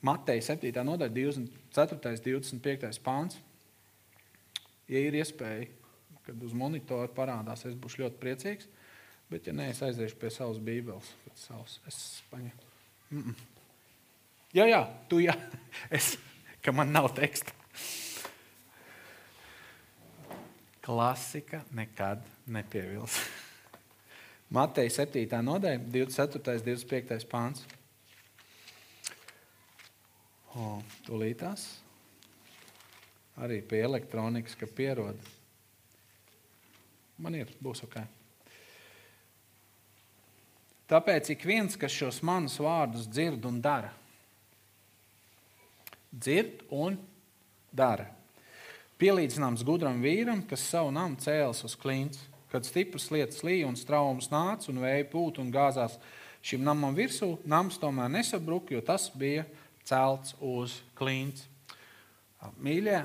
[0.00, 0.72] Mateja 7.
[0.80, 1.98] nodaļa, 24.
[2.00, 3.02] un 25.
[3.04, 3.36] pāns.
[4.88, 5.68] Ja ir iespēja
[6.30, 8.68] kad uz monitora parādās, es būšu ļoti priecīgs.
[9.30, 11.12] Bet, ja nē, es aiziešu pie savas bībeles.
[11.38, 11.98] Savas, es
[12.30, 12.68] paņemu.
[13.10, 13.59] Mm -mm.
[14.50, 15.36] Jā, jā, tu jā.
[15.96, 16.16] Es,
[16.62, 17.54] ka man nav teksta.
[20.82, 23.20] Klasika nekad nepievils.
[24.56, 25.22] Mateja 7.
[25.46, 26.56] nodaļa, 24.
[26.58, 27.28] un 25.
[27.30, 27.62] pāns.
[31.06, 31.68] Tūlītās.
[33.40, 35.36] Arī pie elektronikas, ka pierodas.
[37.20, 38.00] Man ir, būs ok.
[40.90, 43.92] Tāpēc ik viens, kas šos manus vārdus dzird un dara,
[46.10, 46.98] dzird un
[47.72, 48.08] dara.
[49.00, 52.20] Pielīdzināms gudram vīram, kas savu namu cēlis uz klints,
[52.50, 55.96] kad stipras lietas līja un straumes nāca un vēja pūt un gāzās
[56.44, 59.46] šim namam virsū, nams tomēr nesabruka, jo tas bija
[59.88, 61.46] celts uz klints.
[62.60, 62.98] Mīļie,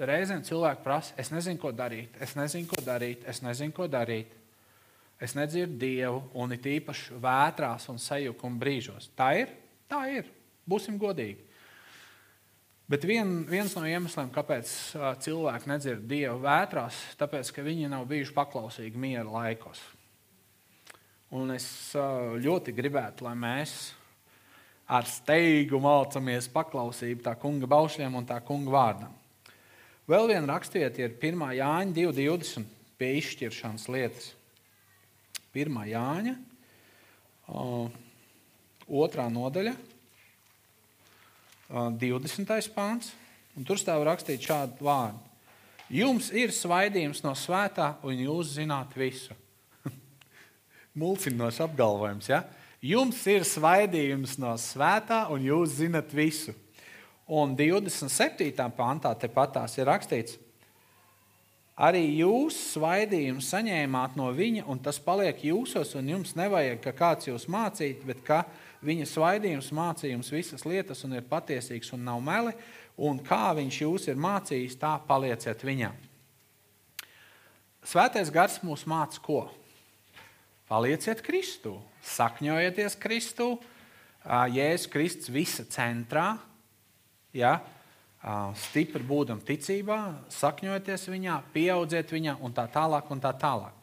[0.00, 4.36] reizēm cilvēki prasa, es nezinu, ko darīt, es nezinu, ko darīt, es nezinu, ko darīt.
[5.20, 9.10] Es nedzirdu Dievu, un it īpaši vētrās un sajukuma brīžos.
[9.12, 9.50] Tā ir,
[9.84, 10.30] tā ir.
[10.64, 11.49] Būsim godīgi.
[12.90, 14.66] Bet vien, viens no iemesliem, kāpēc
[15.22, 19.78] cilvēki nedzird Dievu vētrās, ir tas, ka viņi nav bijuši paklausīgi miera laikos.
[21.38, 23.76] Un es ļoti gribētu, lai mēs
[24.90, 29.14] ar steigu mācāmies paklausību tā kunga baušļiem un tā kunga vārdam.
[30.10, 31.46] Vēl viena rakstivieta ir 1.
[31.60, 32.66] Jāņa 2.20
[32.98, 34.32] pie izšķiršanas lietas.
[35.54, 35.78] 1.
[35.92, 36.34] Jāņa,
[38.90, 39.76] otrā nodaļa,
[41.70, 42.70] 20.
[42.74, 43.12] pāns.
[43.66, 45.18] Tur stāv rakstīts šādu vārdu.
[45.90, 49.34] Jums ir svaidījums no svētā, un jūs zināt visu.
[51.00, 52.30] Mulcinošs apgalvojums.
[52.30, 52.44] Ja?
[52.82, 56.54] Jums ir svaidījums no svētā, un jūs zināt visu.
[57.30, 58.54] Un 27.
[58.74, 60.38] pantā tepatās ir rakstīts,
[61.78, 67.30] arī jūs svaidījumu saņēmāt no viņa, un tas paliek jūsos, un jums nevajag, ka kāds
[67.30, 72.20] jūs mācītu, bet ka viņa svaidījums mācīja jums visas lietas, un ir patiesīgs un nav
[72.24, 72.54] meli,
[72.96, 75.96] un kā viņš jūs ir mācījis, tā palieciet viņam.
[77.84, 79.48] Svētais gars mūs māca ko?
[80.68, 83.54] Palieciet Kristū, sakņojieties Kristū,
[84.24, 86.36] Jēzus Kristus visa centrā,
[87.36, 87.60] Ja?
[88.60, 89.96] Stipri būdam ticībā,
[90.34, 93.08] sakņojieties viņā, pieaudziet viņā un tā tālāk.
[93.08, 93.76] Un tā tālāk.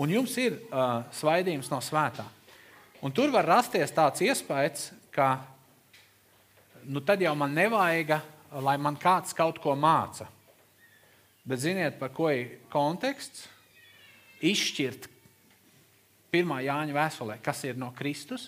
[0.00, 2.24] Un jums ir uh, svaidījums no svētā.
[3.00, 5.38] Un tur var rasties tāds iespējas, ka
[6.84, 8.18] nu, tad jau man nevajag,
[8.60, 10.26] lai man kāds kaut ko māca.
[11.48, 13.48] Bet ziniet, par ko ir konteksts?
[14.40, 15.08] Izšķirt
[16.32, 18.46] pirmā Jāņa vēstulē, kas ir no Kristus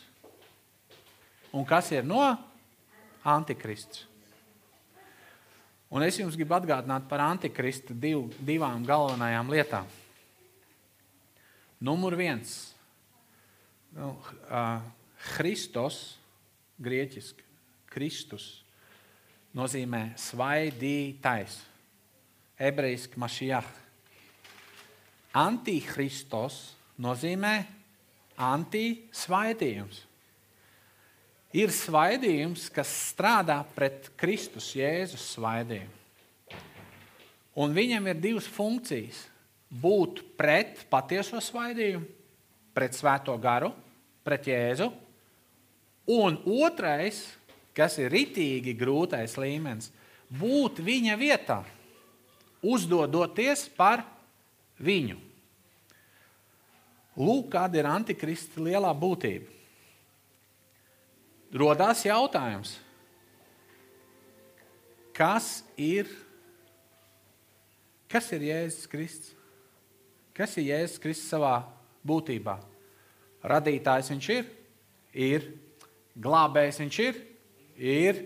[1.52, 2.22] un kas ir no
[3.28, 4.06] Antikrists.
[5.92, 9.90] Un es jums gribu atgādināt par antikristu div, divām galvenajām lietām.
[11.84, 12.72] Numur viens
[13.96, 14.16] nu,
[14.48, 14.80] uh,-
[15.36, 16.18] Kristus,
[16.80, 17.44] grieķiski,
[17.86, 18.58] Kristus.
[19.52, 21.58] nozīmē svaidītais.
[22.56, 23.66] Ebrejiski mašijah.
[25.36, 27.66] Antihristos nozīmē
[28.40, 30.06] antisvaidījums.
[31.52, 36.00] Ir svaidījums, kas strādā pret Kristus Jēzus svaidījumu.
[37.60, 39.26] Un viņam ir divas funkcijas.
[39.68, 42.08] Būt pret patieso svaidījumu,
[42.74, 43.72] pret svēto garu,
[44.24, 44.88] pret Jēzu.
[46.12, 47.20] Un otrais,
[47.76, 49.92] kas ir ritīgi grūtais līmenis,
[50.32, 51.60] būt viņa vietā,
[52.62, 54.04] uzdodoties par
[54.82, 55.18] viņu.
[57.20, 59.50] Lūk, kāda ir antikrista lielā būtība.
[61.52, 62.78] Rodās jautājums,
[65.12, 66.08] kas ir,
[68.08, 69.34] kas ir Jēzus Kristus?
[70.32, 71.58] Kas ir Jēzus Kristus savā
[72.06, 72.56] būtībā?
[73.42, 74.50] Radītājs viņš ir,
[75.12, 75.46] ir,
[76.14, 77.22] glābējs viņš ir,
[77.76, 78.20] ir,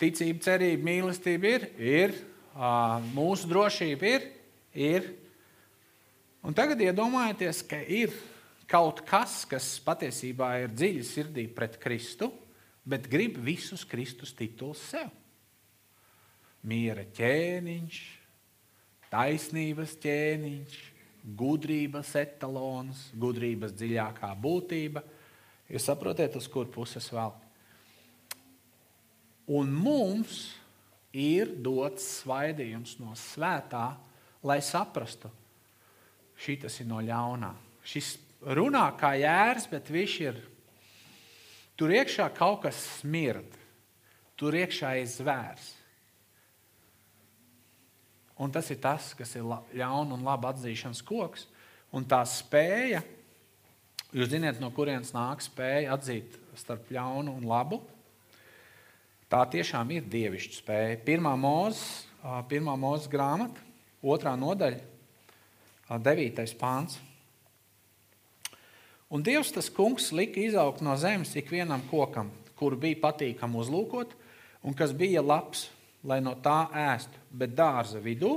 [0.00, 2.14] ticība, cerība, mīlestība ir, ir,
[3.12, 4.30] mūsu drošība ir,
[4.72, 5.10] ir,
[6.42, 8.10] Un tagad iedomājieties, ka ir
[8.66, 12.32] kaut kas, kas patiesībā ir dziļi sirdī pret Kristu,
[12.82, 15.06] bet grib visus Kristus titulus sev.
[16.66, 18.00] Miera ķēniņš,
[19.12, 20.74] taisnības ķēniņš,
[21.22, 25.02] gudrības etalons, gudrības dziļākā būtība.
[25.72, 27.32] Jūs saprotat, uz kur puses vēl?
[29.52, 30.44] Un mums
[31.12, 33.92] ir dots svaidījums no svētā,
[34.42, 35.30] lai saprastu,
[36.38, 37.52] šis ir no ļaunā.
[37.86, 38.16] Šis
[38.56, 40.40] runā kā jērs, bet viņš ir.
[41.78, 43.56] Tur iekšā kaut kas smird,
[44.38, 45.70] tur iekšā ir zvērs.
[48.42, 51.46] Un tas ir tas, kas ir ļauna un laba atzīšanas koks.
[51.94, 53.02] Un tā spēja,
[54.10, 57.78] jūs zināt, no kurienes nāk spēja atzīt starp ļaunu un labu.
[59.30, 60.96] Tā tiešām ir dievišķa spēja.
[61.06, 63.62] Pirmā mūzes, grāmata,
[64.02, 64.82] otrā nodaļa,
[65.92, 66.42] 9.
[66.60, 66.98] pāns.
[69.12, 74.14] Un Dievs tas kungs lika izaugt no zemes ikvienam kokam, kuru bija patīkami uzlūkot,
[74.64, 75.66] un kas bija labs,
[76.04, 77.20] lai no tā ēstu.
[77.30, 78.32] Bet dārza vidū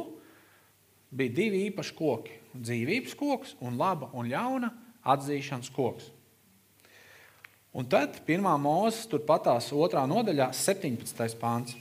[1.15, 4.71] bija divi īpaši koki- dzīvības koks un laba un ļauna
[5.06, 6.12] atzīšanas koks.
[7.75, 11.36] Un tad pirmā mūzes turpatās otrā nodaļā, 17.
[11.36, 11.75] pāns.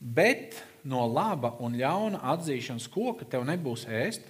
[0.00, 4.24] Bet no laba un ļauna atzīšanas koka tev nebūs ēst,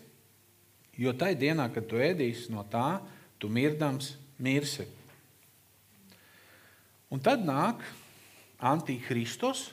[0.98, 3.00] jo tai dienā, kad tu ēdīsi no tā,
[3.38, 4.84] tu mirdams mirsi.
[7.12, 7.80] Un tad nāk
[8.62, 9.70] Antikristus,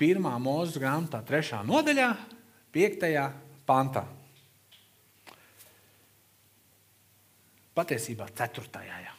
[0.00, 2.10] pirmā mūža grāmatā, trešā nodaļā,
[2.74, 3.28] piektajā
[3.68, 4.04] pantā.
[7.72, 8.98] Patiesībā ceturtajā.
[9.06, 9.14] Jā.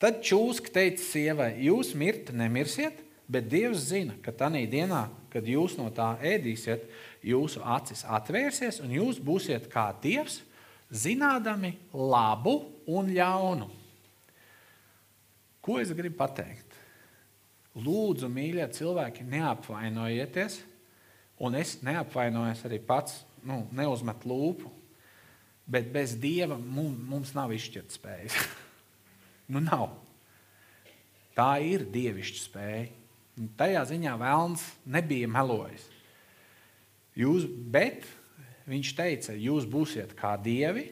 [0.00, 5.74] Tad čūska teica sievai, jūs mirt nemirsiet, bet Dievs zina, ka tajā dienā, kad jūs
[5.80, 6.86] no tā ēdīsiet,
[7.26, 10.40] jūsu acis atvērsies un jūs būsiet kā Dievs,
[10.88, 13.68] zinādami labu un ļaunu.
[15.60, 16.67] Ko es gribu pateikt?
[17.78, 20.58] Lūdzu, mīļie cilvēki, neapvainojieties,
[21.44, 24.72] un es neapvainojos arī pats, nu, neuzmet lūpu,
[25.68, 28.38] bet bez Dieva mums, nav izšķirtspējas.
[29.52, 29.92] nu, nav.
[31.38, 32.86] Tā ir dievišķa spēja.
[33.58, 35.84] Tajā ziņā vēlns nebija melojis.
[37.18, 38.06] Jūs, bet
[38.70, 40.88] viņš teica, jūs būsiet kā dievi.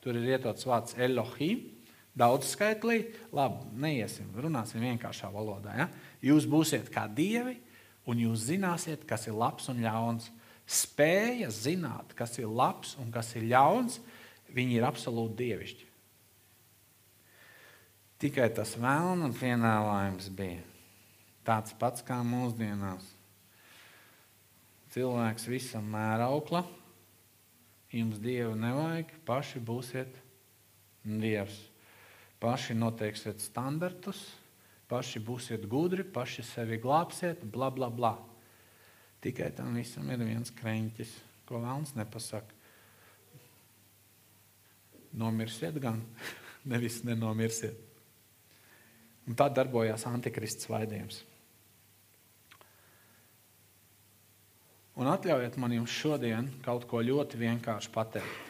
[0.00, 1.66] Tur ir ietots vārds Elohim,
[2.16, 3.02] daudz skaitlī.
[3.36, 5.74] Labi, neiesim, runāsim vienkāršā valodā.
[5.82, 5.88] Ja?
[6.24, 7.56] Jūs būsiet kā dievi,
[8.08, 10.30] un jūs zināsiet, kas ir labs un ļauns.
[10.70, 13.98] Spēja zināt, kas ir labs un kas ir ļauns,
[14.54, 15.86] viņi ir absolūti dievišķi.
[18.20, 20.60] Tikai tas vēlna pienāvājums bija
[21.46, 23.06] tāds pats kā mūsdienās.
[24.92, 26.64] Cilvēks visam mēra aukla,
[27.94, 30.18] jums dievu nevajag, paši būsiet
[31.06, 31.56] dievs.
[32.40, 34.20] Paši noteiksiet standartus,
[34.90, 38.16] paši būsiet gudri, paši sevi glābsiet, bla, bla, bla.
[39.22, 41.12] Tikai tam visam ir viens kreņķis,
[41.48, 42.58] ko vēlams nepasaka.
[45.20, 46.02] Nomirsiet gan,
[46.72, 47.78] nevis nenomirsiet.
[49.28, 51.22] Un tā darbojās antikrists vaidījums.
[55.00, 58.49] Un atļaujiet man jums šodien kaut ko ļoti vienkārši pateikt.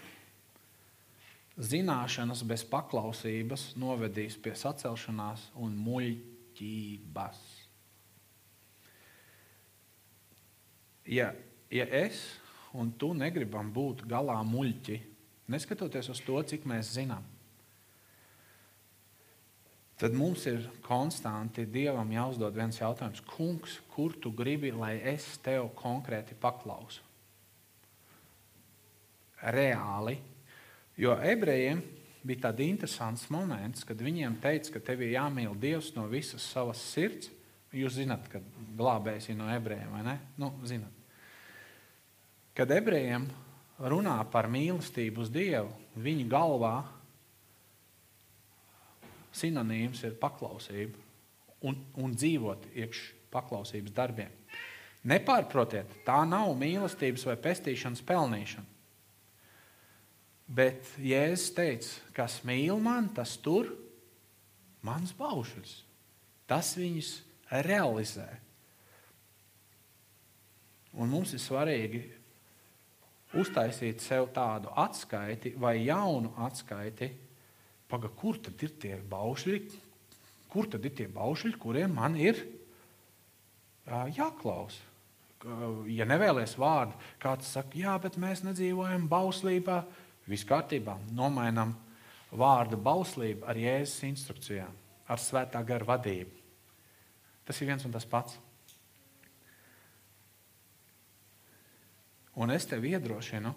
[1.60, 7.40] Zināšanas bez paklausības novedīs pie sacelšanās un muļķības.
[11.10, 11.32] Ja,
[11.68, 12.22] ja es
[12.72, 14.96] un tu negribam būt galā muļķi,
[15.50, 17.24] neskatoties uz to, cik mēs zinām,
[20.00, 23.20] tad mums ir konstanti Dievam jāuzdod viens jautājums.
[23.34, 27.04] Kungs, kur tu gribi, lai es tev konkrēti paklausu?
[29.40, 30.16] Reāli.
[31.00, 31.80] Jo ebrejiem
[32.26, 36.82] bija tāds interesants moments, kad viņiem teica, ka tev ir jāmīl Dievs no visas savas
[36.92, 37.30] sirds.
[37.72, 38.40] Jūs zināt, ka
[38.76, 40.16] glābējs ir no ebrejiem, vai ne?
[40.40, 40.90] Nu, zināt.
[42.58, 43.28] Kad ebrejiem
[43.78, 46.74] runā par mīlestību uz Dievu, viņa galvā
[49.40, 50.98] sinonīms ir paklausība
[51.64, 54.34] un, un dzīvot iekš paklausības darbiem.
[55.08, 58.69] Nepārprotiet, tā nav mīlestības vai pestīšanas pelnīšana.
[60.50, 63.70] Bet Jēzus teica, kas mīl mani, tas tur
[64.82, 65.74] mans baušļus.
[66.50, 67.10] Tas viņus
[67.66, 68.26] realizē.
[70.98, 72.02] Un mums ir svarīgi
[73.38, 77.12] uztaisīt sev tādu atskaiti vai jaunu atskaiti,
[77.90, 79.58] Paga, kur tad ir tie baušļi,
[80.50, 82.38] kur tad ir tie baušļi, kuriem man ir
[84.14, 84.86] jāklausa?
[85.90, 89.80] Ja nevēlies vārdu, kāds saka, jā, bet mēs nedzīvojam bauslībā,
[90.30, 90.94] Viss kārtībā.
[91.16, 91.74] Nomainām
[92.30, 94.76] vārdu bauslību ar Jēzus instrukcijām,
[95.10, 96.38] ar svētā gara vadību.
[97.46, 98.38] Tas ir viens un tas pats.
[102.38, 103.50] Un es tev iedrošinu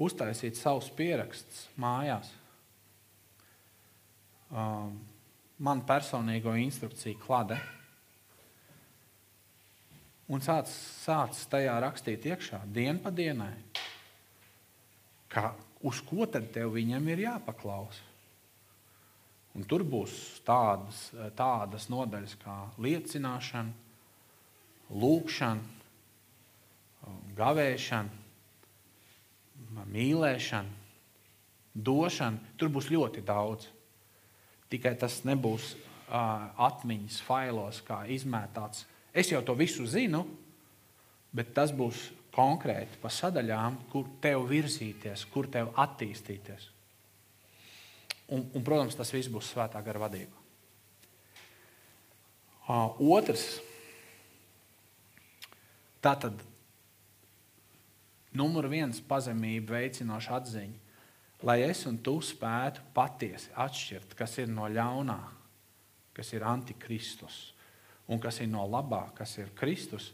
[0.00, 2.28] uztaisīt savus pierakstus mājās.
[4.50, 4.98] Um,
[5.62, 7.56] man personīgo instrukciju klade.
[10.30, 13.54] Un sāc, sāc tajā rakstīt iekšā, dienu pa dienai
[15.30, 15.54] ka,
[15.86, 18.06] uz ko tad tev viņam ir jāpaklausa.
[19.56, 20.12] Un tur būs
[20.46, 23.72] tādas, tādas nodaļas kā liecināšana,
[24.94, 25.62] lūkšana,
[27.38, 28.10] gavēšana,
[29.90, 30.70] mīlēšana,
[31.74, 32.54] došana.
[32.58, 33.66] Tur būs ļoti daudz.
[34.70, 35.74] Tikai tas nebūs
[36.10, 38.86] atmiņas failos, kā izmētāts.
[39.10, 40.22] Es jau to visu zinu,
[41.34, 42.10] bet tas būs
[42.40, 46.68] konkrēti pa sadaļām, kur tev virzīties, kur tev attīstīties.
[48.30, 50.38] Un, un, protams, tas viss būs svētā gara vadība.
[52.70, 53.58] Uh, otrs,
[55.98, 56.44] tā tad
[58.38, 60.94] numur viens pazemība veicinoša atziņa,
[61.48, 65.18] lai es un tu spētu patiesi atšķirt, kas ir no ļaunā,
[66.14, 67.50] kas ir antikristus,
[68.06, 70.12] un kas ir no labā, kas ir Kristus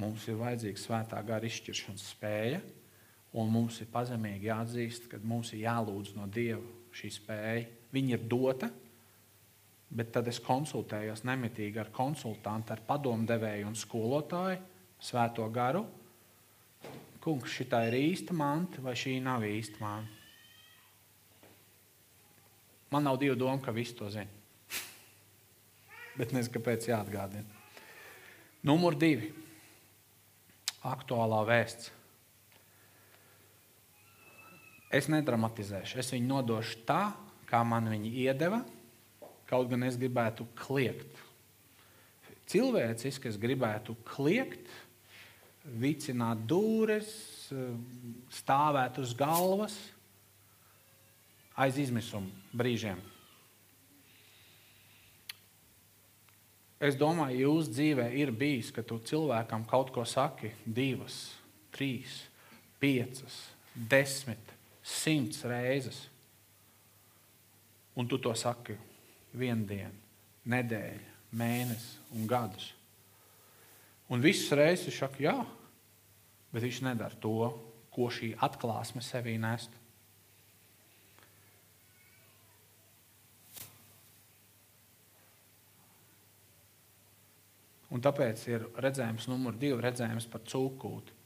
[0.00, 2.60] Mums ir vajadzīga svētā gara izšķiršanas spēja,
[3.36, 6.64] un mums ir pazemīgi jāatzīst, ka mums ir jālūdz no Dieva
[6.96, 7.66] šī spēja.
[7.92, 8.70] Viņa ir dota,
[9.92, 14.62] bet tad es konsultējos nemitīgi ar konsultantu, ar padomdevēju un skolotāju,
[15.02, 15.84] svēto garu.
[17.22, 20.20] Kungs, šī ir īsta manta vai šī nav īsta manta?
[22.92, 24.28] Man nav divu domu, ka visi to zina.
[26.18, 27.60] Bet nezinu, kāpēc jāatgādina.
[28.68, 29.30] Numur divi
[30.86, 31.90] aktuālā vēsts.
[34.92, 37.12] Es nedramatizēšu, es viņu nodošu tā,
[37.48, 38.60] kā man viņi iedeva,
[39.48, 41.20] kaut gan es gribētu kliegt.
[42.52, 44.68] Cilvēciski es gribētu kliegt,
[45.64, 47.08] vicināt dūres,
[48.32, 49.76] stāvēt uz galvas
[51.56, 53.00] aiz izmisuma brīžiem.
[56.82, 61.28] Es domāju, jūsu dzīvē ir bijis, ka tu cilvēkam kaut ko saki divas,
[61.70, 62.24] trīs,
[62.82, 63.36] piecas,
[63.74, 64.50] desmit,
[64.82, 66.08] simts reizes.
[67.94, 68.74] Un tu to saki
[69.36, 69.94] vienu dienu,
[70.50, 72.72] nedēļu, mēnesi un gadus.
[74.10, 75.36] Un visas reizes viņš saka, jā,
[76.52, 77.52] bet viņš nedara to,
[77.92, 79.70] ko šī atklāsme sevī nest.
[87.92, 91.18] Un tāpēc ir redzējums numur divi, redzējums par cūkūti.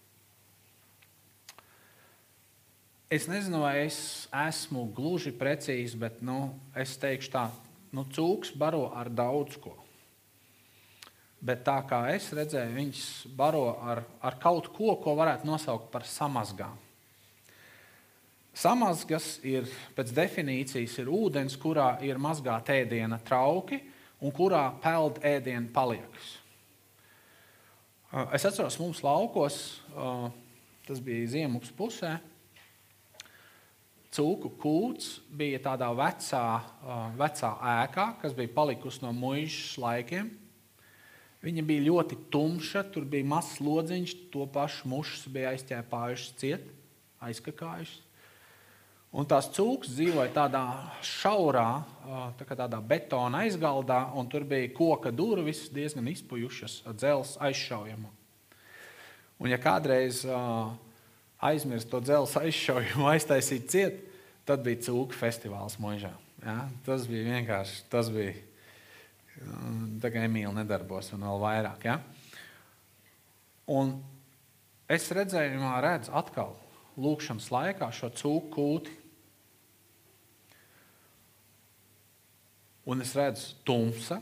[3.06, 7.44] Es nezinu, vai es esmu gluži precīzi, bet nu, es teikšu tā,
[7.94, 9.76] nu, cūks baro ar daudz ko.
[11.38, 13.02] Bet tā kā es redzēju, viņš
[13.38, 16.74] baro ar, ar kaut ko, ko varētu nosaukt par samazgām.
[18.56, 23.78] Samazgas ir pēc definīcijas ir ūdens, kurā ir mazgāta ēdiena trauki
[24.18, 26.32] un kurā peld ēdienu paliekas.
[28.16, 29.56] Es atceros, mums laukos,
[30.88, 32.14] tas bija ziemas pusē.
[34.16, 36.40] Cūku kūts bija tādā vecā,
[37.18, 40.30] vecā ēkā, kas bija palikusi no mūžas laikiem.
[41.44, 46.64] Viņa bija ļoti tumša, tur bija mazs lodziņš, to pašu mušas bija aizķēpājušas ciet,
[47.20, 48.05] aizkakājušas.
[49.16, 50.62] Un tās cūkas dzīvoja tādā
[51.00, 51.68] šaurā,
[52.36, 58.10] tā tādā betona aizgaldā, un tur bija koka durvis, diezgan izpujušas, dzelzs aizšaujamu.
[59.40, 60.20] Un, ja kādreiz
[61.40, 64.02] aizmirst to dzelzs aizšaujumu, aiztaisīt ciet,
[64.48, 66.12] tad bija cūku festivāls mūžā.
[66.44, 66.58] Ja?
[66.84, 68.36] Tas bija vienkārši, tas bija,
[70.04, 71.88] tagad Emīļa nedarbos un vēl vairāk.
[71.88, 71.96] Ja?
[73.72, 73.96] Un
[74.92, 76.52] es redzējumā redzu atkal
[77.00, 79.00] lūkšanas laikā šo cūku kūti.
[82.86, 84.20] Un es redzu tumsa,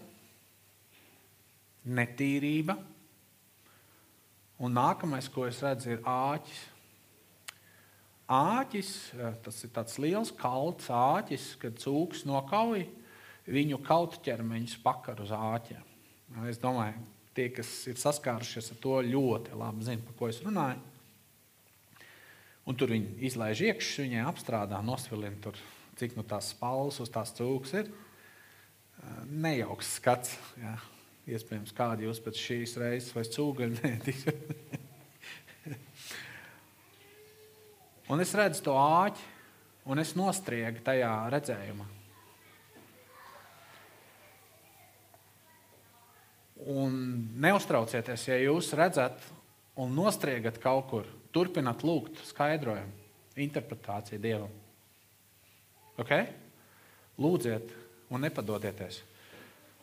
[1.84, 2.78] netīrība,
[4.64, 6.62] un nākamais, ko es redzu, ir āķis.
[8.34, 8.90] Āķis,
[9.20, 12.86] eh, tas ir tāds liels kalts āķis, kad cūks nokauj
[13.44, 15.82] viņu kaut ķermeņus pakar uz āķiem.
[16.48, 16.96] Es domāju,
[17.36, 20.80] tie, kas ir saskārušies ar to, ļoti labi zina, par ko es runāju.
[22.64, 25.58] Un tur viņi izlaiž iekšā, viņai apstrādā, nosvilina tur,
[26.00, 27.92] cik nu tās spalvas uz tās cūkas ir.
[29.30, 30.36] Nejauks skats.
[30.60, 30.74] Jā.
[31.24, 34.26] Iespējams, kādi jūs pēc šīs reizes vai cūgaļu netiks.
[38.12, 39.24] un es redzu to āķi,
[39.88, 41.86] un es nostriegu tajā redzējumā.
[46.74, 46.98] Un
[47.44, 49.24] neuztraucieties, ja jūs redzat
[49.80, 52.92] un nostriegat kaut kur, turpināt lūgt skaidrojumu,
[53.44, 54.52] interpretāciju Dievam.
[56.00, 56.28] Okay?
[57.20, 57.72] Lūdziet
[58.14, 59.02] un nepadodieties.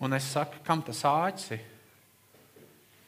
[0.02, 1.68] Un es saku, kam tas āķis ir?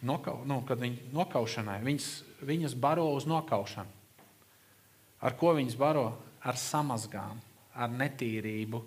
[0.03, 2.07] Nokau, nu, kad viņi nokaušanai, viņas,
[2.43, 4.01] viņas baro uz nokaušanu.
[5.23, 6.09] Ar ko viņas baro?
[6.43, 7.39] Ar samazgām,
[7.79, 8.81] ar netīrību,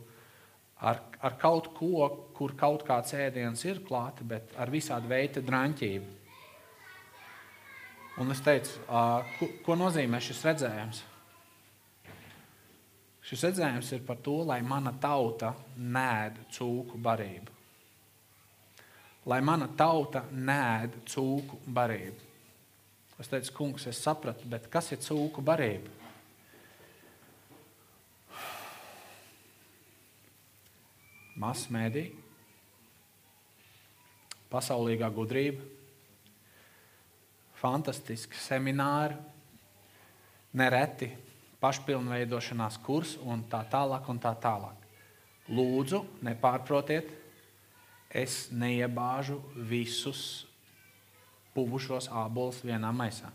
[0.84, 6.12] ar, ar kaut ko, kur kaut kāds ēdiens ir klāts, bet ar visādi veidu drāmķību.
[8.20, 8.76] Un es teicu,
[9.39, 11.03] ko, ko nozīmē šis redzējums?
[13.27, 17.55] Šis redzējums ir par to, lai mana tauta nēd cūku barību.
[19.27, 22.22] Lai mana tauta nēd cūku barību.
[23.18, 25.91] Es teicu, kungs, es sapratu, bet kas ir cūku barība?
[31.37, 32.07] Masmēdī,
[34.49, 35.66] pasaulīgā gudrība,
[37.59, 39.18] fantastiski semināri,
[40.57, 41.11] nereti
[41.66, 44.06] pašpilnveidošanās kurs un tā tālāk.
[44.12, 44.84] Un tā tālāk.
[45.50, 47.10] Lūdzu, nepārprotiet,
[48.10, 50.46] es neiebāžu visus
[51.54, 53.30] puvušos ābolus vienā maisā.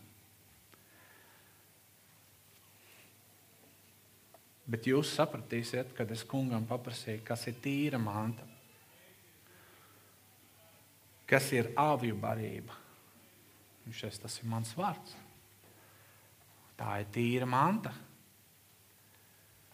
[4.72, 8.46] Bet jūs sapratīsiet, kad es kungam paprasīju, kas ir tīra manta,
[11.28, 12.78] kas ir avju barība.
[13.88, 15.18] Viņš teica, tas ir mans vārds.
[16.80, 17.92] Tā ir tīra manta.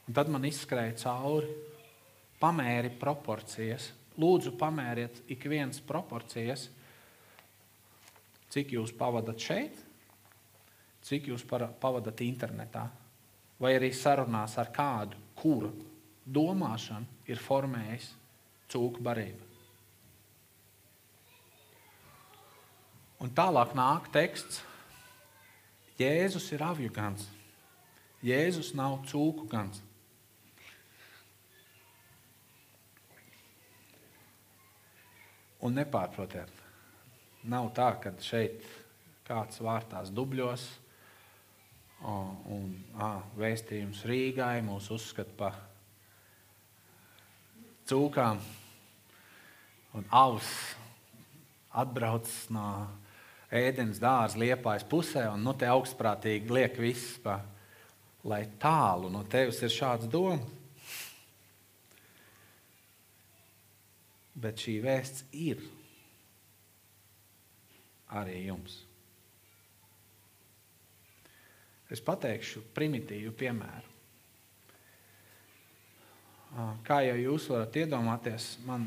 [0.07, 1.49] Un tad man izskrēja cauri,
[2.39, 3.91] pamēri proporcijas.
[4.17, 6.69] Lūdzu, pamēriet ik viens proporcijas,
[8.53, 9.75] cik jūs pavadat šeit,
[11.05, 12.87] cik jūs pavadat internetā,
[13.61, 15.69] vai arī sarunās ar kādu, kura
[16.25, 18.09] domāšana ir formējis
[18.71, 19.43] cūku barību.
[23.23, 24.61] Un tālāk nāk teksts,
[25.97, 27.23] Jēzus ir avju gans.
[28.21, 29.79] Jēzus nav cūku gans.
[35.67, 36.51] Un nepārprotiet,
[37.51, 38.63] nav tā, ka šeit
[39.27, 40.63] kāds vārtās dubļos
[42.07, 45.57] un, un à, vēstījums Rīgai mūs uzskata par
[47.89, 48.39] cūkām
[49.97, 50.53] un avs
[51.77, 52.69] atbrauc no
[53.53, 57.39] ēdienas dārza liepājas pusē, un nu, te augstprātīgi liek viss, pa,
[58.27, 60.55] lai tālu no tevis ir šāds domas.
[64.37, 65.63] Bet šī vēsts ir
[68.13, 68.83] arī jums.
[71.91, 73.95] Es pateikšu primitīvu piemēru.
[76.87, 78.85] Kā jau jūs varat iedomāties, man,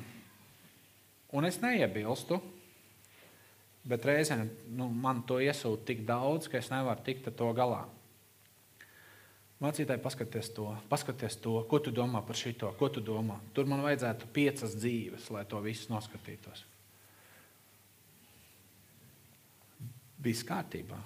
[1.36, 2.40] un es neiebilstu,
[3.88, 4.44] Bet reizēm
[4.76, 7.80] nu, man to iesūta tik daudz, ka es nevaru tikt ar to galā.
[9.60, 13.36] Mācītāji, paskaties to, paskaties to, ko tu domā par šito, ko tu domā.
[13.52, 16.64] Tur man vajadzētu piecas dzīves, lai to visu noskatītos.
[20.24, 20.96] Viss kārtībā.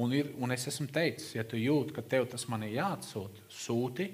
[0.00, 3.44] Un, ir, un es esmu teicis, ja tu jūti, ka tev tas man ir jāatsūta,
[3.52, 4.08] sūti,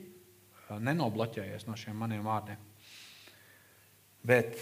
[0.74, 2.70] nenobloķējies no šiem maniem vārdiem.
[4.26, 4.59] Bet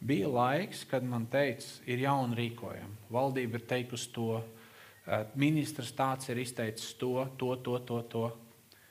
[0.00, 3.10] Bija laiks, kad man teica, ir jauni rīkojumi.
[3.12, 4.38] Valdība ir teikusi to,
[5.34, 8.00] ministrs tāds ir izteicis to, to, to, to.
[8.12, 8.24] to.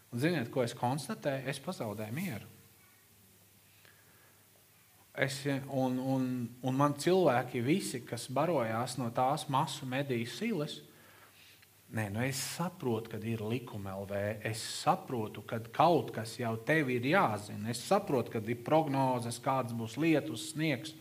[0.10, 1.46] Un ziniet, ko es konstatēju?
[1.52, 2.48] Es pazaudēju mieru.
[5.20, 5.42] Es,
[5.76, 6.28] un, un,
[6.64, 10.80] un man cilvēki, visi, kas barojās no tās masu mediju silas,
[11.90, 14.18] Nē, nu es saprotu, ka ir likuma LV.
[14.46, 17.72] Es saprotu, ka kaut kas jau tev ir jāzina.
[17.74, 20.94] Es saprotu, ka ir prognozes, kādas būs lietus, sniegs.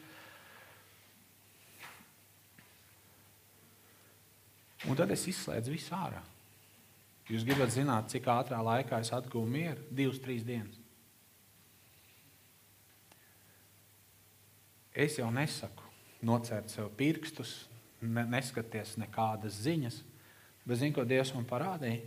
[4.87, 6.21] Un tad es izslēdzu visu ārā.
[7.29, 9.83] Jūs gribat zināt, cik ātrā laikā es atguvu mieru?
[9.93, 10.79] Divas, trīs dienas.
[14.99, 15.85] Es jau nesaku,
[16.27, 17.67] nocērt sev pirkstus,
[18.01, 20.01] ne, neskaties nekādas ziņas.
[20.65, 22.01] Bet zini, ko Dievs man parādīja?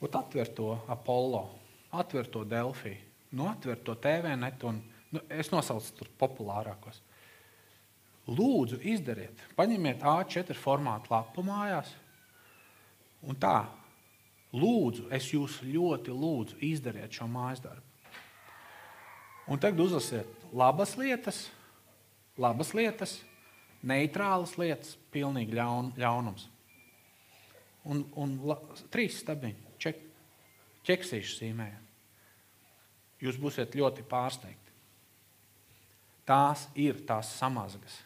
[0.00, 1.42] Ot, atver to Apollo,
[1.92, 3.00] atver to Delfiju,
[3.36, 4.78] nu, atver to TVNet un
[5.12, 7.02] nu, es nosaucu tur populārākos.
[8.28, 11.92] Lūdzu, izdariet, paņemiet A4 formātu lapu mājās
[13.26, 13.64] un tā.
[14.50, 17.86] Lūdzu, es jūs ļoti lūdzu, izdariet šo mājas darbu.
[19.50, 21.44] Un tagad uzlasiet labas lietas,
[22.38, 23.20] labas lietas,
[23.86, 26.48] neitrālas lietas, pilnīgi ļaun, ļaunums
[27.88, 28.56] un, un la,
[28.92, 30.02] trīs stabiņi, ček,
[30.88, 31.86] ķeksīšu zīmējam.
[33.20, 34.76] Jūs būsiet ļoti pārsteigti.
[36.28, 37.98] Tās ir tās samazgas.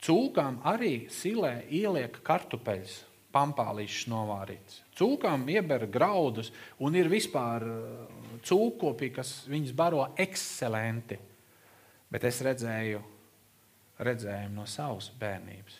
[0.00, 2.96] Cūkām arī silē ieliek kartupeļus,
[3.34, 4.80] pampālīšus novārītas.
[4.96, 8.08] Cūkām ieber graudus un ir vispār uh,
[8.46, 11.18] cūkopi, kas viņas baro ekscelenti.
[12.10, 13.02] Bet es redzēju
[14.00, 15.78] redzējumu no savas bērnības.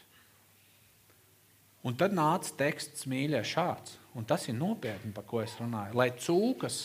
[1.89, 5.97] Un tad nāca teksts mīļā šāds, un tas ir nopietni, par ko es runāju.
[5.97, 6.77] Lai cūkas,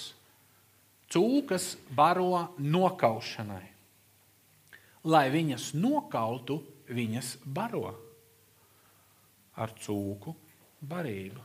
[1.11, 3.65] cūkas baro nokaušanai,
[5.11, 7.93] lai viņas nokautu, viņas baro
[9.55, 10.35] ar cūku
[10.85, 11.41] barību.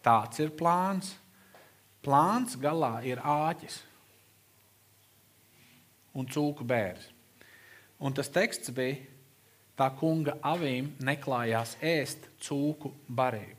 [0.00, 1.12] Tāds ir plāns.
[2.00, 3.82] Plāns galā ir āķis
[6.16, 7.10] un cūku bērns.
[8.00, 8.96] Un tas teksts bija
[9.76, 13.58] tā kunga avīm neklājās ēst cūku barību.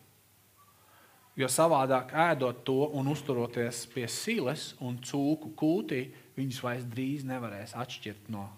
[1.38, 6.01] Jo savādāk ēdot to un uzturoties pie silas un cūku kūtī,
[6.36, 8.49] viņas vairs drīz nevarēs atšķirt no,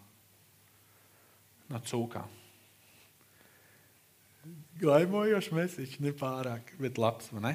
[1.71, 2.39] no cūkām.
[4.81, 7.53] Glaimojošs mesiķis, ne pārāk, bet labs, ne?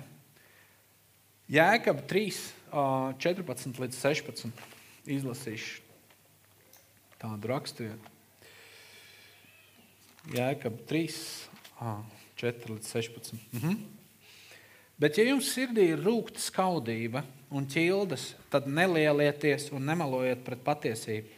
[1.53, 2.39] Jēkab 3,
[3.21, 4.65] 14 līdz 16
[5.09, 5.85] izlasīšu
[7.19, 8.17] tādu raksturvietu.
[10.37, 11.15] Jēkab 3,
[12.39, 13.41] 4 līdz 16.
[13.57, 13.79] Mhm.
[14.99, 17.23] Bet, ja jums sirdī ir rūkta skaudība
[17.55, 21.38] un ķildes, tad nelielieties un nemalojiet pret patiesību.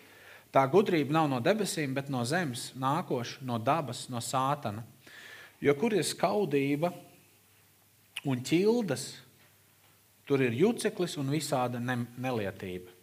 [0.50, 4.82] Tā gudrība nav no debesīm, bet no zemes, nākoša no dabas, no sātana.
[5.62, 6.90] Jo kur ir skaudība
[8.26, 9.04] un ķildes,
[10.26, 12.96] tur ir juceklis un visāda nelietība.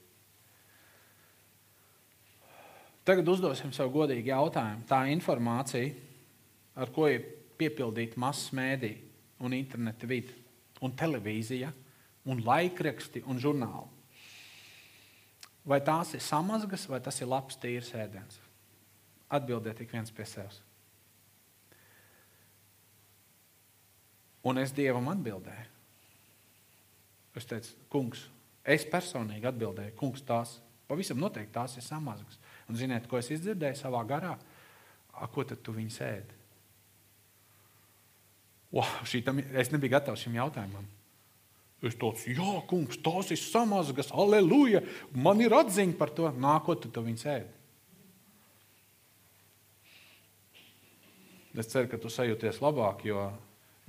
[3.08, 4.84] Tagad uzdosim sev godīgi jautājumu.
[4.90, 5.94] Tā informācija,
[6.76, 7.24] ar ko ir
[7.58, 8.98] piepildīta masas mēdī
[9.40, 10.36] un interneta vide,
[10.84, 11.72] un televīzija,
[12.28, 13.97] un laikraksti un žurnāli.
[15.68, 18.40] Vai tās ir samazgas, vai tas ir labs, tīrs ēdiens?
[19.28, 20.62] Atbildiet tik viens pie sevis.
[24.48, 25.66] Un es Dievam atbildēju.
[27.38, 28.24] Es teicu, kungs,
[28.64, 30.56] es personīgi atbildēju, kungs, tās
[30.88, 32.40] pavisam noteikti tās ir samazgas.
[32.72, 34.34] Un ziniet, ko es izdzirdēju savā garā?
[35.18, 36.38] A, ko tad tu viņu sēdi?
[38.72, 40.88] Wow, šitam, es nebiju gatavs šim jautājumam.
[41.86, 44.82] Es teicu, jā, kungs, tās ir samazgas, aleluja,
[45.14, 46.32] man ir atziņa par to.
[46.42, 47.54] Nākot, tu viņu sēdi.
[51.58, 53.30] Es ceru, ka tu sajūties labāk, jo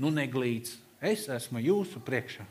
[0.01, 0.79] nu neglīts.
[1.05, 2.45] Es esmu jūsu priekšā.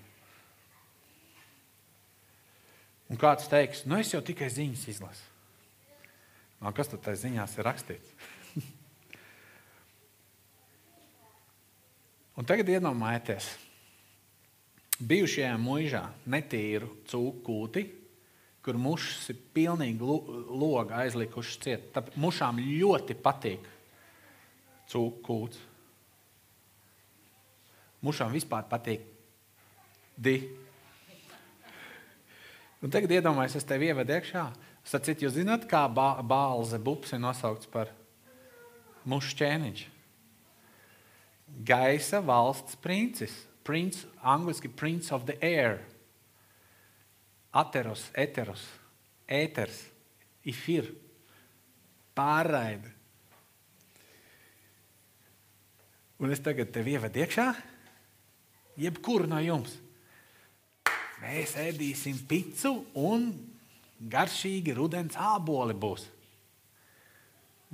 [3.08, 5.26] Un kāds teiks, nu es jau tikai ziņas izlasu.
[6.62, 8.10] No, kas tad tajā ziņās ir rakstīts?
[12.38, 13.46] Un tagad iedomājieties,
[14.98, 17.84] bijušajā mūžā netīru cūku kūti,
[18.66, 21.90] kur mušas ir pilnīgi loga aizlikušas ciet.
[21.96, 23.68] Tāpēc mušām ļoti patīk
[24.92, 25.62] cūku kūts.
[28.04, 29.06] Mušām vispār patīk
[30.18, 30.38] di.
[32.84, 34.44] Un tagad iedomājieties, es tevi ievedu iekšā.
[34.88, 37.90] Sacīt, jūs zināt, kā bāze bups ir nosaukts par
[39.08, 39.82] mušu ķēniņš?
[41.68, 43.47] Gaisa valsts princis.
[43.68, 45.82] Prince, angliski Prince of the Air.
[47.52, 48.64] Ateros, eteros,
[49.28, 49.82] ēters,
[50.48, 50.88] ifir,
[52.16, 52.94] pārraide.
[56.24, 57.48] Un es tagad tevi ievedu iekšā,
[58.82, 59.76] jebkuru no jums.
[61.22, 62.72] Mēs ēdīsim picu
[63.04, 63.28] un
[64.00, 66.06] garšīgi rudens āboli būs.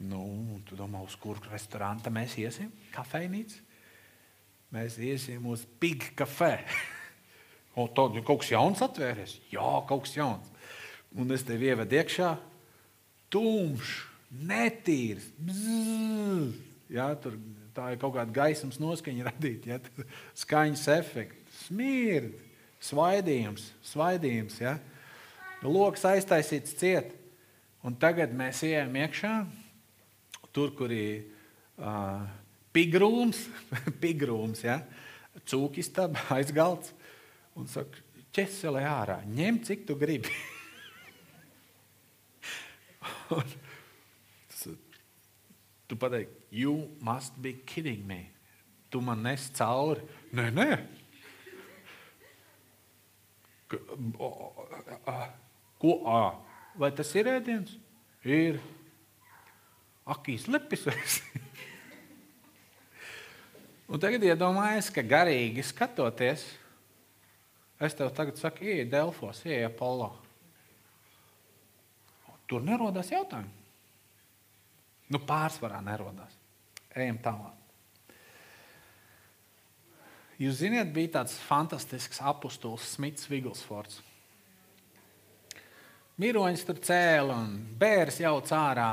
[0.09, 0.23] Nu,
[0.65, 2.73] tu domā, uz kuru restorānu mēs iesim?
[2.95, 3.62] Kafejnīca?
[4.73, 6.55] Mēs iesim uz Big Cafe.
[7.79, 9.37] Un tad kaut kas jauns atvērties.
[9.53, 10.49] Jā, kaut kas jauns.
[11.13, 12.31] Un es tevi ievedu iekšā,
[13.33, 13.91] tumšs,
[14.49, 15.27] netīrs.
[15.37, 16.55] Bzz,
[16.93, 17.37] jā, tur
[17.73, 20.07] tā ir kaut kāda gaismas noskaņa radīta, ja,
[20.41, 22.33] skaņas efekts, smird,
[22.83, 24.57] svaidījums, svaidījums.
[24.61, 24.77] Ja.
[25.63, 27.13] Loks aiztaisīts ciet.
[27.83, 29.33] Un tagad mēs ejam iekšā,
[30.55, 31.25] tur, kur ir
[31.77, 32.23] uh,
[32.73, 33.39] pigrūms,
[34.03, 34.79] pigrūms ja,
[35.49, 36.93] cūkistaba aizgalds
[37.59, 38.01] un saka,
[38.33, 40.33] ķeselē ārā, ņem cik tu gribi.
[45.87, 48.31] tu pateiksi, you must be kidding me.
[48.89, 50.01] Tu man nes cauri.
[50.37, 50.77] Nē, nē.
[55.81, 55.91] Ko?
[56.77, 57.73] Vai tas ir ēdiens?
[58.25, 58.59] Ir.
[60.13, 60.85] Akīs lepis.
[63.93, 66.47] Un tagad iedomājieties, ka garīgi skatoties,
[67.83, 70.13] Es tev tagad saku, ej, Delfos, ej, Apollo.
[72.47, 73.51] Tur nerodās jautājumi.
[75.11, 76.37] Nu, pārsvarā nerodās.
[76.95, 77.59] Ejam tālāk.
[80.39, 83.99] Jūs zināt, bija tāds fantastisks apustulis Smits Viglsfords.
[86.21, 88.89] Miroņus tur cēlīja, un bērns jau cārā.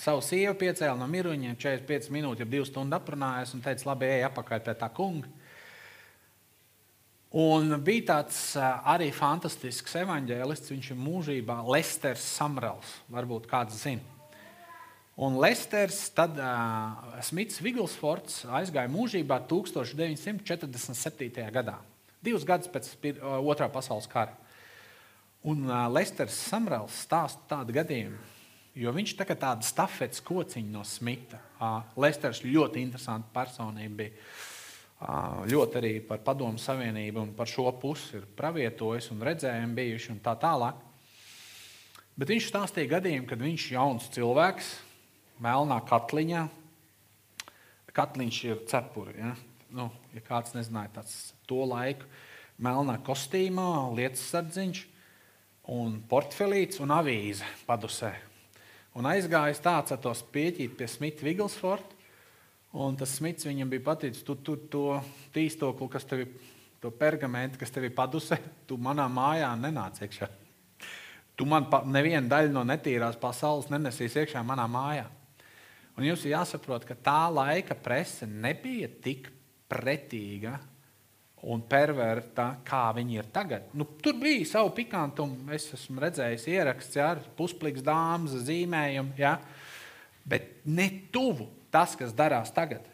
[0.00, 4.24] Savu sievu piecēla no miroņiem, 45 minūtes, jau 2 stundas aprunājās un teica, labi, ej
[4.30, 5.28] apakaļ pie tā kunga.
[7.34, 14.04] Un bija tāds arī fantastisks evanģēlists, viņš ir mūžībā Lesters Samrels, varbūt kāds zina.
[15.20, 21.44] Un Lesters, tad uh, Smits Viglsfords aizgāja mūžībā 1947.
[21.54, 21.76] gadā,
[22.24, 22.88] divus gadus pēc
[23.44, 24.34] otrā pasaules kara.
[25.50, 28.16] Un uh, Lesters Samrels stāsta tādu gadījumu,
[28.80, 31.42] jo viņš tā kā tāda stafetes kociņa no Smita.
[31.58, 34.18] Uh, Lesters ļoti interesanta personība bija
[35.50, 40.20] ļoti arī par Padomu Savienību un par šo pusi ir pravietojis un redzējumi bijuši un
[40.24, 40.78] tā tālāk.
[42.16, 44.70] Bet viņš stāstīja gadījumu, kad viņš ir jauns cilvēks,
[45.42, 46.46] melnā katliņā.
[47.94, 49.18] Katliņš ir cepuri.
[49.18, 49.34] Ja?
[49.74, 52.06] Nu, ja kāds nezināja, tāds to laiku
[52.62, 54.80] melnā kostīmā, lietas sardziņš,
[55.72, 58.12] un portfelīts un avīze padusē.
[58.94, 61.94] Un aizgājis tāds ar to spieķīt pie Smita Viglsforta
[62.74, 64.96] Un tas smits viņam bija pateicis, tu, tu to
[65.34, 66.30] tīstokli, kas tev ir,
[66.82, 70.26] to pergamentu, kas tev ir padusē, tu manā mājā nenāc iekšā.
[71.38, 75.06] Tu man pa, nevienu daļu no netīrās pasaules nenesīs iekšā manā mājā.
[75.94, 79.30] Un jums ir jāsaprot, ka tā laika prese nebija tik
[79.70, 80.56] pretīga
[81.44, 83.66] un perverta, kā viņi ir tagad.
[83.76, 85.50] Nu, tur bija savu pikantumu.
[85.52, 89.36] Es esmu redzējis ieraksts ar puspliks dāmas zīmējumu, ja?
[90.24, 92.86] bet ne tuvu tas, kas darās tagad.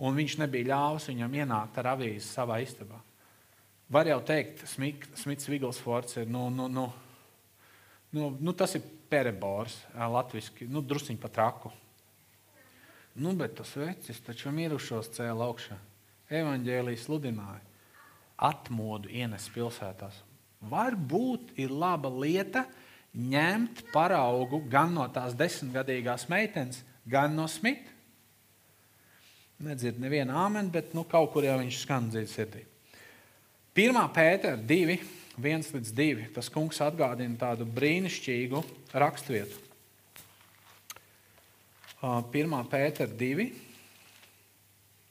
[0.00, 3.02] Un viņš nebija ļāvis viņam ienākt ar avīzi savā istabā.
[3.92, 6.86] Var jau teikt, Smits Viglsfords ir, nu, nu, nu,
[8.14, 11.74] nu, nu, tas ir perebors, latviski, nu, drusciņ pa traku.
[13.20, 15.76] Nu, bet tas vecis taču mirušos cēla augšā.
[16.30, 17.62] Evanģēlijas sludināja.
[18.40, 20.22] Atmodu ienes pilsētās.
[20.70, 22.64] Varbūt ir laba lieta,
[23.16, 27.96] ņemt paraugu gan no tās desmitgadīgās meitenes, gan no smita.
[29.60, 32.62] Nedzird nevienu āmeni, bet nu, kaut kur jau viņš skan dziļi sirdī.
[33.76, 33.98] 1.
[34.14, 34.96] pētera 2,
[35.36, 36.28] 1 līdz 2.
[36.36, 38.62] Tas kungs atgādina tādu brīnišķīgu
[39.02, 39.58] raksturvietu.
[42.00, 42.56] 1.
[42.72, 43.50] pētera 2,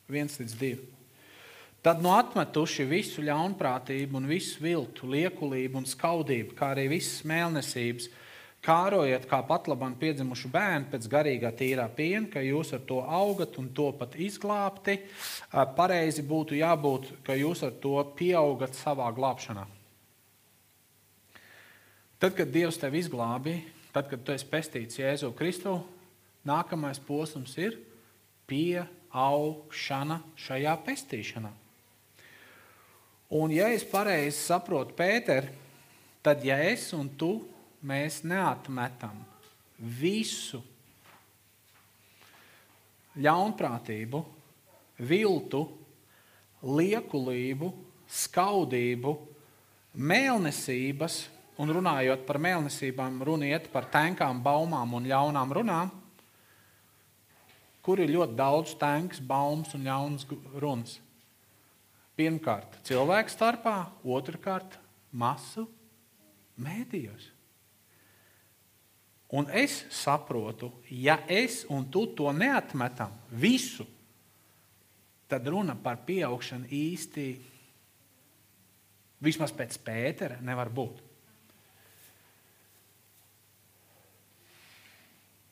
[0.09, 0.98] 1 līdz 2.
[1.79, 8.09] Tad nu atmetuši visu ļaunprātību, un visu viltu, liekulību un skaudību, kā arī visas mēlnesības,
[8.65, 13.55] kārojiet kā pat labam piedzimuši bērni pēc garīgā tīrā piena, ka jūs ar to augat
[13.61, 14.97] un to pat izglābti.
[15.77, 19.63] Pareizi būtu jābūt, ka jūs ar to pieaugat savā glābšanā.
[22.19, 23.55] Tad, kad Dievs tevi izglābi,
[23.95, 25.77] tad, kad tu esi pestīts Jēzu Kristu,
[26.43, 27.79] nākamais posms ir
[28.51, 31.55] pieaugšana šajā pestīšanā.
[33.29, 35.51] Un, ja es pareizi saprotu Pēteru,
[36.25, 37.35] tad ja es un tu
[37.85, 39.19] mēs neatmetam
[39.77, 40.63] visu
[43.19, 44.21] ļaunprātību,
[45.05, 45.61] viltu,
[46.65, 47.69] liekulību,
[48.09, 49.13] skaudību,
[49.93, 51.19] mēlnesības,
[51.59, 55.93] un runājot par mēlnesībām, runiet par tenkām, baumām un ļaunām runām,
[57.85, 60.27] kur ir ļoti daudz tanks, baumas un ļaunas
[60.57, 60.97] runas.
[62.19, 64.75] Pirmkārt, cilvēku starpā, otrkārt,
[65.15, 65.63] masu
[66.59, 67.29] mēdījos.
[69.39, 73.85] Un es saprotu, ja es un tu to neatmetam visu,
[75.29, 77.27] tad runa par pieaugšanu īsti,
[79.21, 81.05] vismaz pēc Pētera, nevar būt.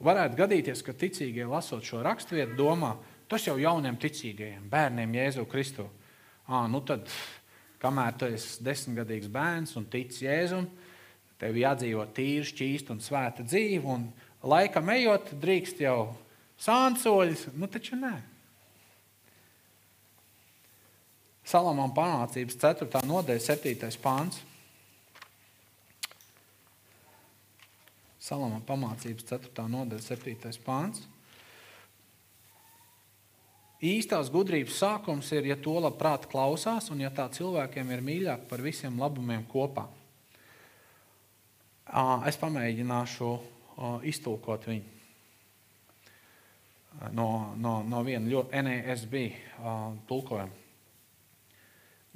[0.02, 2.92] Varētu gadīties, ka ticīgie lasot šo raksturvietu, domā,
[3.30, 5.88] tas jau jauniem ticīgajiem, bērniem Jēzu Kristu.
[6.48, 7.10] À, nu tad,
[7.84, 10.70] kamēr tu esi desmitgadīgs bērns un tici Jēzum,
[11.38, 14.08] tev jādzīvo tīra, šķīsta un svēta dzīve, un
[14.48, 16.14] laikam ejot, drīkst jau
[16.64, 18.16] sānsoļus, nu taču nē.
[21.48, 23.04] Salamām panācības 4.
[23.08, 23.92] nodaļa, 7.
[24.04, 24.42] pāns.
[28.28, 29.68] Salama pamācības 4.
[29.72, 30.58] nodaļa, 7.
[30.66, 31.06] pāns.
[33.78, 38.64] Īstās gudrības sākums ir, ja to labprāt klausās, un ja tā cilvēkiem ir mīļāk par
[38.66, 39.86] visiem labumiem kopā.
[42.28, 43.32] Es pamēģināšu
[44.10, 44.98] iztulkot viņu
[47.12, 49.16] no, no, no viena ļoti NESB
[50.10, 50.66] tulkojuma.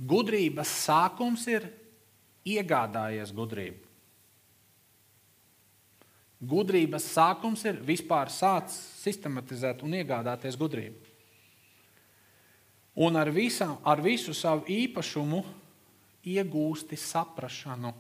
[0.01, 1.68] Gudrības sākums ir
[2.49, 3.89] iegādājies gudrību.
[6.41, 11.01] Gudrības sākums ir vispār sācis sistematizēt un iegādāties gudrību.
[12.96, 15.42] Un ar, visam, ar visu savu īpašumu
[16.28, 17.94] iegūsti saprāšanu.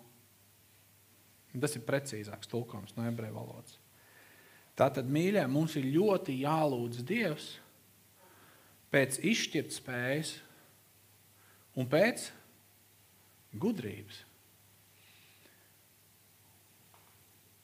[1.61, 3.77] Tas ir precīzāks tulkojums no ebreju valodas.
[4.75, 7.47] Tātad, mīļie, mums ir ļoti jālūdz Dievs
[8.91, 10.35] pēc izšķirtspējas
[11.79, 12.29] un pēc
[13.59, 14.25] gudrības.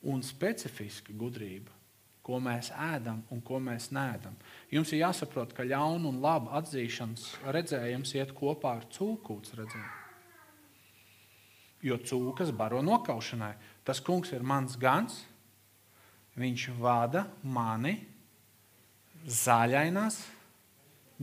[0.08, 1.72] un specifiska gudrība,
[2.28, 4.36] ko mēs ēdam un ko mēs nēdam.
[4.74, 9.96] Jums ir jāsaprot, ka ļauna un laba atzīšanas redzējums iet kopā ar cūkūts redzējumu.
[11.88, 13.54] Jo cūkas baro nokaušanai.
[13.88, 15.22] Tas kungs ir mans gans,
[16.36, 17.96] viņš vada mani
[19.24, 20.20] zaļainās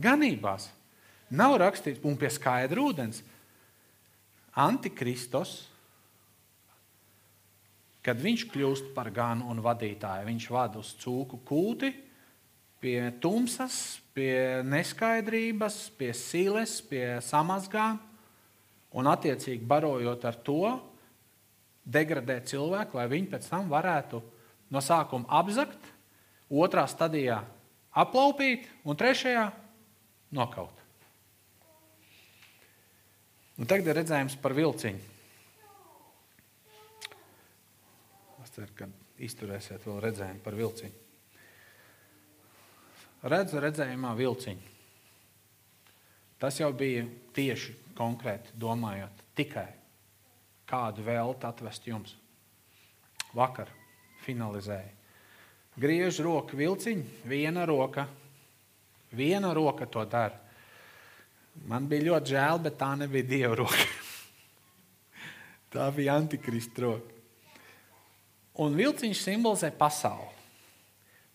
[0.01, 0.71] ganībās.
[1.35, 3.21] Nav rakstīts, un pie skaidra ūdens.
[4.55, 5.65] Antikristos
[8.05, 11.89] Kad viņš kļūst par ganu un vadītāju, viņš vada uz cūku kūti,
[12.83, 17.95] pie tumsas, pie neskaidrības, pie siles, pie samazgā,
[18.95, 20.75] un attiecīgi barojot ar to,
[21.85, 24.21] degradē cilvēku, lai viņi pēc tam varētu
[24.73, 25.91] no sākuma apzakt,
[26.49, 27.41] otrā stadijā
[27.95, 29.49] aplaupīt un trešajā
[30.35, 30.73] nokaut.
[33.55, 35.14] Un tagad ir redzējums par vilciņu.
[38.55, 38.87] Ceru, ka
[39.23, 41.01] izturēsiet vēl redzējumu par vilciņu.
[43.25, 44.73] Redzu redzējumā vilciņu.
[46.39, 49.69] Tas jau bija tieši konkrēti domājot tikai
[50.69, 52.13] kādu vēltu atvest jums.
[53.35, 53.71] Vakar
[54.25, 54.91] finalizēja.
[55.75, 58.05] Griež roku vilciņu, viena roka,
[59.11, 60.37] viena roka to dara.
[61.67, 63.89] Man bija ļoti žēl, bet tā nebija dieva roka.
[65.75, 67.14] tā bija antikrista roka.
[68.61, 70.31] Un vilciņš simbolizē pasauli.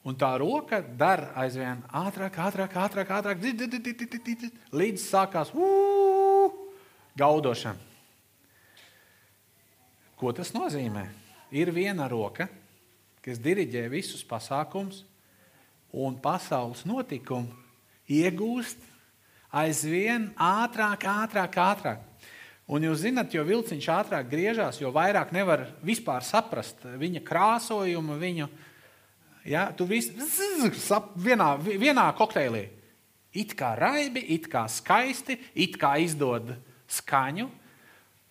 [0.08, 3.42] Un tā roka dara aizvien ātrāk, ātrāk, ātrāk, ātrāk
[4.72, 5.52] līdz sākās
[7.20, 7.88] gaudošana.
[10.16, 11.04] Ko tas nozīmē?
[11.52, 12.46] Ir viena roka,
[13.20, 15.02] kas diriģē visus pasākumus,
[15.92, 17.50] un pasaules notikumu
[18.08, 18.78] iegūst
[19.50, 22.09] aizvien ātrāk, ātrāk, ātrāk.
[22.70, 28.46] Un jūs zināt, jo vilciņš ātrāk griežās, jo vairāk nevar vispār saprast viņa krāsojumu, viņu.
[29.50, 30.14] Ja, tu visi
[31.18, 32.68] vienā, vienā kokteilī.
[33.34, 36.54] It kā raibi, it kā skaisti, it kā izdod
[36.90, 37.48] skaņu.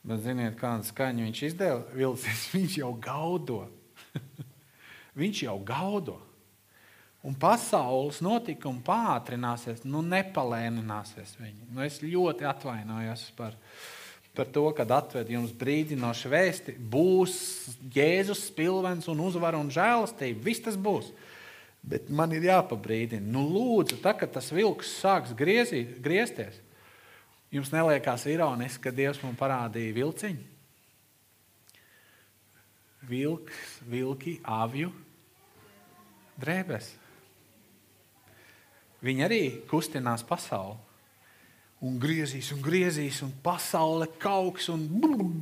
[0.08, 1.84] Bet ziniet, kādu skaņu viņš izdeva?
[2.00, 3.62] Vilciņš, viņš jau gaudo.
[5.20, 6.20] viņš jau gaudo.
[7.28, 11.74] Un pasaules notikumi pātrināsies, nu nepalēnināsies viņi.
[11.74, 13.98] Nu, es ļoti atvainojos par viņu
[14.40, 17.34] par to, kad atved jums brīdinošu vēsti, būs
[17.92, 20.40] Jēzus spilvens un uzvara un žēlastība.
[20.46, 21.10] Viss tas būs.
[21.84, 26.58] Bet man ir jāpabrīdina, nu, lūdzu, tā, kad tas vilks sāks griezī, griezties,
[27.52, 30.48] jums neliekās ironiski, ka Dievs man parādīja vilciņu?
[33.10, 34.92] Vilks, vilki, avju,
[36.40, 36.92] drēbes.
[39.04, 40.89] Viņi arī kustinās pasauli
[41.86, 44.88] un griezīs, un griezīs, un pasaule kauks, un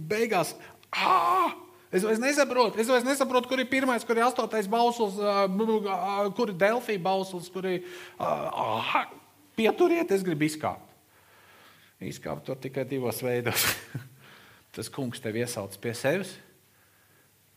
[0.09, 0.55] beigās
[0.93, 1.53] ā,
[1.87, 5.15] Es vairs nesaprotu, es vairs nesaprotu kur ir pirmais, kur ir astotais bauslis,
[6.35, 7.85] kur ir Delfija bauslis, kur ir
[8.19, 9.05] uh,
[9.55, 10.83] pieturiet, es gribu izkāpt.
[12.03, 13.63] Izkāpt to tikai divos veidos.
[14.75, 16.35] Tas kungs tev iesauc pie sevis,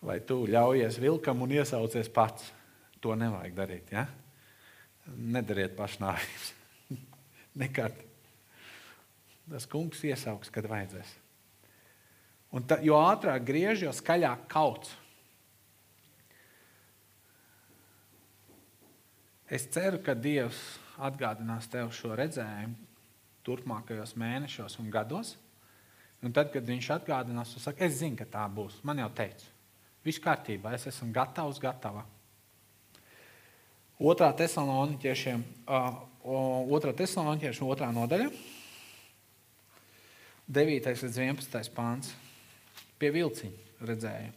[0.00, 2.52] vai tu ļaujies vilkam un iesaucies pats.
[3.02, 3.90] To nevajag darīt.
[3.92, 4.06] Ja?
[5.10, 6.52] Nedariet pašnāvības.
[7.60, 8.09] Nekad.
[9.51, 11.11] Tas kungs iesauks, kad vajadzēs.
[12.55, 14.92] Un ta, jo ātrāk griež, jo skaļāk kauts.
[19.51, 20.59] Es ceru, ka Dievs
[21.03, 22.76] atgādinās tev šo redzējumu
[23.46, 25.34] turpmākajos mēnešos un gados.
[26.20, 28.76] Un tad, kad viņš atgādinās, tu saki, es zinu, ka tā būs.
[28.86, 29.46] Man jau teica,
[30.05, 32.05] viss kārtībā, es esmu gatavs, gatava.
[34.01, 35.88] Otrā tesaloniķiešiem, uh,
[36.76, 38.28] otrā tesaloniķiešiem, otrā nodaļa,
[40.51, 40.82] 9.
[40.82, 41.68] līdz 11.
[41.70, 42.09] pāns.
[42.98, 44.32] Pie vilciņa redzēja.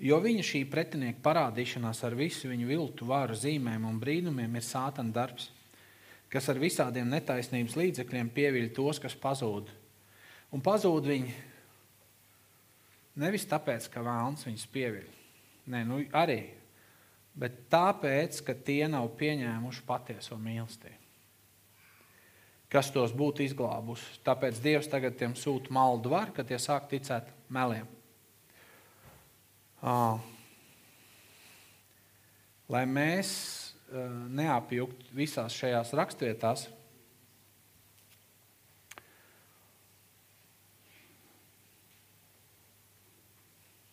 [0.00, 5.12] Jo viņa šī pretinieka parādīšanās ar visu viņu viltu varu zīmēm un brīnumiem ir sātana
[5.12, 5.50] darbs,
[6.32, 9.68] kas ar visādiem netaisnības līdzekļiem pieviļ tos, kas pazūd.
[10.56, 11.36] Un pazūd viņi
[13.20, 15.12] nevis tāpēc, ka vēlns viņus pieviļ,
[15.76, 16.40] Nē, nu arī,
[17.38, 21.01] bet tāpēc, ka tie nav pieņēmuši patieso mīlestību
[22.72, 24.20] kas tos būtu izglābusi.
[24.24, 27.88] Tāpēc Dievs tagad tiem sūta maldu varu, kad tie sāk ticēt meliem.
[32.72, 33.32] Lai mēs
[34.32, 36.70] neapjuktu visās šajās rakstvietās,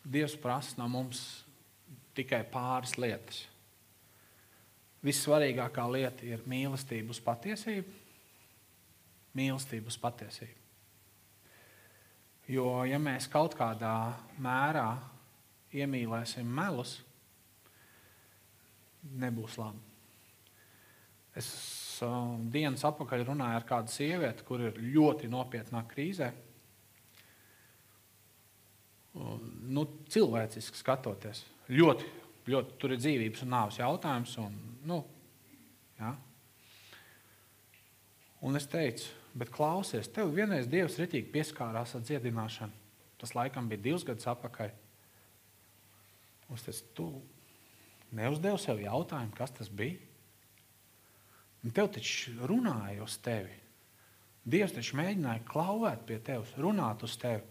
[0.09, 1.19] Dievs prasa no mums
[2.17, 3.43] tikai pāris lietas.
[5.05, 7.98] Vissvarīgākā lieta ir mīlestība uz patiesību
[9.37, 10.55] mīlestību uz patiesību.
[12.49, 13.93] Jo, ja mēs kaut kādā
[14.41, 14.87] mērā
[15.77, 16.95] iemīlēsim melus,
[19.21, 19.85] nebūs labi.
[21.37, 21.49] Es
[22.03, 26.31] uh, dienas atpakaļ runāju ar kādu sievieti, kur ir ļoti nopietnā krīzē.
[29.69, 32.09] Nu, cilvēciski skatoties, ļoti,
[32.49, 34.35] ļoti tur ir dzīvības un nāves jautājums.
[34.41, 34.57] Un,
[34.89, 34.99] nu,
[35.99, 36.13] ja.
[38.45, 42.87] Un es teicu, Bet klausies, tev vienreiz Dievs ritīgi pieskārās ar dziedināšanu.
[43.19, 44.71] Tas laikam bija divus gadus atpakaļ.
[46.49, 47.09] Un tas tu
[48.15, 49.99] neuzdevi sev jautājumu, kas tas bija.
[51.63, 53.53] Un tev taču runāja uz tevi.
[54.49, 57.43] Dievs taču mēģināja klauvēt pie tevis, runāt uz tevi.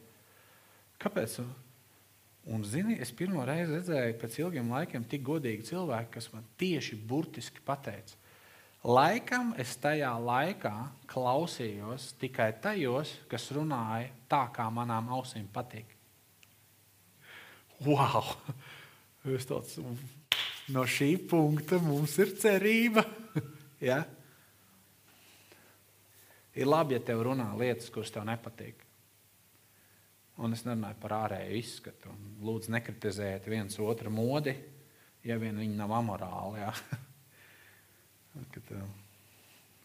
[0.99, 1.39] Kāpēc?
[2.49, 6.97] Un, zini, es pirmo reizi redzēju pēc ilgiem laikiem tik godīgi cilvēku, kas man tieši
[7.07, 8.17] burtiski pateica,
[8.87, 10.73] Laikam es tajā laikā
[11.11, 15.97] klausījos tikai tajos, kas runāja tā, kā manām ausīm patīk.
[17.83, 18.37] Wow!
[19.27, 19.81] Tāds,
[20.71, 23.03] no šī punkta mums ir cerība.
[23.91, 24.05] ja?
[26.55, 28.87] Ir labi, ja tev runā lietas, kuras tev nepatīk.
[30.39, 32.15] Un es nerunāju par ārēju izskatu.
[32.47, 34.55] Lūdzu, nekritizējiet viens otru modi,
[35.27, 36.63] ja vien viņi nav amorāli.
[36.63, 36.73] Ja?
[38.55, 38.85] Ka tev,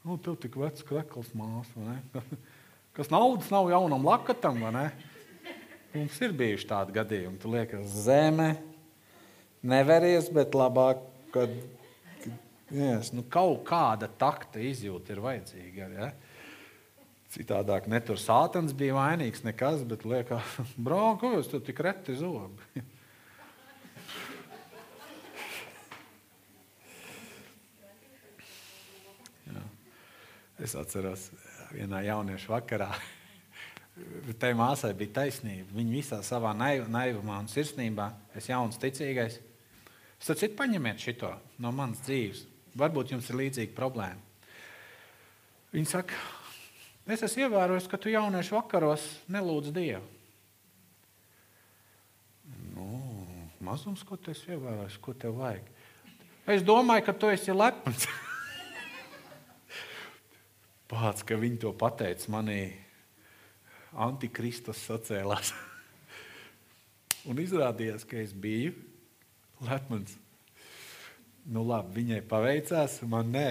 [0.03, 1.97] nu, tev tik vecs krekls māsa,
[2.97, 4.85] kas naudas nav jaunam lakatam, vai ne?
[5.93, 7.37] Mums ir bijuši tādi gadījumi.
[7.41, 8.55] Tu liekas, zeme
[9.65, 11.01] neveries, bet labāk,
[11.33, 11.53] kad
[12.73, 15.89] yes, nu, kaut kāda takta izjūta ir vajadzīga.
[15.93, 16.09] Ja?
[17.33, 21.17] Citādāk ne tur sātans bija vainīgs, nekas, bet liekas, brāl,
[21.49, 22.83] tu tik reti zobi.
[30.63, 31.27] Es atceros,
[31.73, 32.87] vienā jauniešu vakarā
[34.41, 35.67] tai māsai bija taisnība.
[35.75, 39.41] Viņa visā savā naiv, naivumā un sirsnībā, es jauns ticīgais.
[40.23, 42.45] Es teicu, paņemiet šo no manas dzīves.
[42.79, 44.21] Varbūt jums ir līdzīga problēma.
[45.73, 46.17] Viņa saka,
[47.11, 49.03] es esmu ievērojis, ka tu jauniešu vakaros
[49.33, 50.05] nelūdz Dievu.
[52.73, 52.87] Nu,
[53.61, 55.67] mazums, ko tu esi ievērojis, ko tev vajag.
[56.49, 58.07] Es domāju, ka tu esi lepns.
[60.93, 62.59] Pats, ka viņi to pateica, manī
[63.97, 65.49] antikristus sacēlās.
[67.29, 68.75] Un izrādījās, ka es biju
[69.65, 70.19] lepns.
[71.49, 73.47] Nu, labi, viņai paveicās, man nē.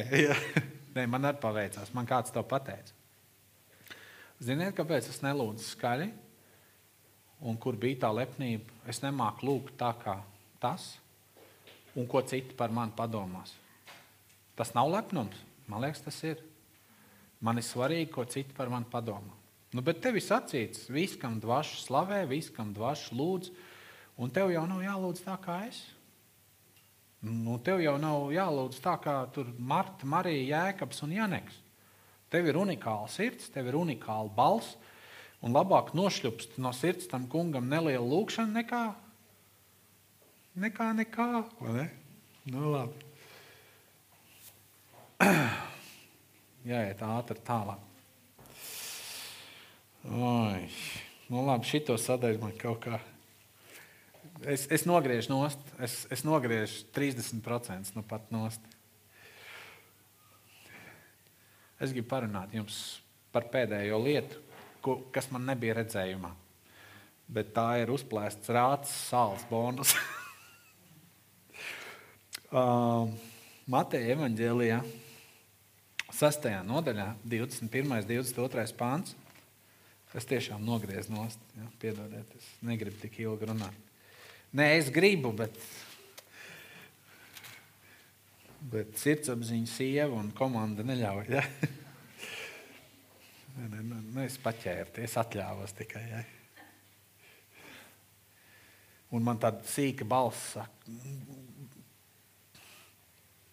[0.95, 1.91] nē, man arī paveicās.
[1.97, 2.95] Man kāds to pateica.
[4.43, 6.09] Ziniet, kāpēc es nelūdzu skaļi?
[7.43, 8.71] Un kur bija tā lepnība?
[8.87, 10.21] Es nemāku lūgt tā kā
[10.63, 10.93] tas,
[11.99, 13.57] un ko citi par mani padomās.
[14.55, 15.43] Tas nav lepnums.
[15.67, 16.39] Man liekas, tas ir.
[17.43, 19.35] Man ir svarīgi, ko citi par mani padomā.
[19.73, 23.51] Nu, bet tev ir sacīts, viss, kam dvaša slavē, viss, kam dvaša lūdz,
[24.21, 25.81] un tev jau nav jālūdz tā kā es.
[27.23, 29.17] Nu, tev jau nav jālūdz tā kā
[29.59, 31.59] Marta, Marija, Jēkabs un Janeks.
[32.33, 34.77] Tev ir unikāla sirds, tev ir unikāla balss,
[35.43, 38.85] un labāk nošļupst no sirds tam kungam nelielu lūgšanu nekā
[40.55, 40.93] nekā.
[40.93, 41.27] nekā
[41.73, 41.91] ne?
[42.45, 42.93] nu, labi.
[46.63, 47.89] Jāiet ātri tālāk.
[50.03, 50.69] Oi,
[51.31, 53.01] nu labi, šito sadaļu man kaut kā.
[54.47, 58.63] Es, es nogriežu nost, es, es nogriežu 30% nu pat nost.
[61.83, 62.79] Es gribu parunāt jums
[63.35, 64.39] par pēdējo lietu,
[64.83, 66.31] ko, kas man nebija redzējumā.
[67.33, 69.95] Bet tā ir uzplēsts rāts sāls bonus.
[72.55, 73.11] uh,
[73.75, 74.83] Mateja evanģēlijā,
[76.13, 76.49] 6.
[76.69, 77.89] nodaļā, 21.
[77.89, 78.67] un 22.
[78.77, 79.15] pāns.
[80.13, 81.41] Es tiešām nogriezu nost.
[81.57, 83.79] Ja, piedodiet, es negribu tik ilgi runāt.
[84.53, 85.57] Nē, es gribu, bet,
[88.75, 91.33] bet sirdsapziņa, sieva un komanda neļauj.
[91.33, 91.47] Ja?
[93.57, 93.81] Nē, nē,
[94.13, 96.05] nē, es paķēru, es atļāvos tikai.
[96.13, 96.23] Ja?
[99.17, 100.95] Un man tāda sīka balss saka,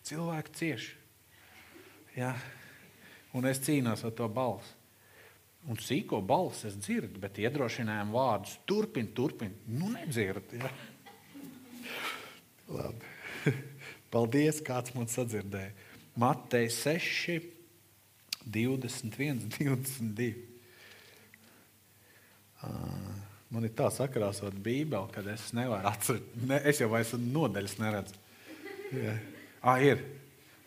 [0.07, 0.98] cilvēki cieši.
[2.19, 2.33] Ja?
[3.37, 4.75] Un es cīnos ar to balsi.
[5.69, 9.53] Un sīko balsi es dzirdu, bet iedrošinājumu vārdus turpin, turpin.
[9.67, 10.59] Nu, nedzirdu.
[10.59, 10.71] Ja?
[12.69, 13.15] Labi.
[14.13, 15.73] Paldies, kāds man sadzirdēja.
[16.19, 17.39] Matei 6,
[18.49, 20.31] 21, 22.
[23.49, 26.47] Man ir tā sakrāsot Bībeli, ka es nevaru atcerēties.
[26.49, 28.19] Ne, es jau vairs nodaļas neredzu.
[28.93, 29.15] Ja.
[29.59, 30.01] Ah, ir,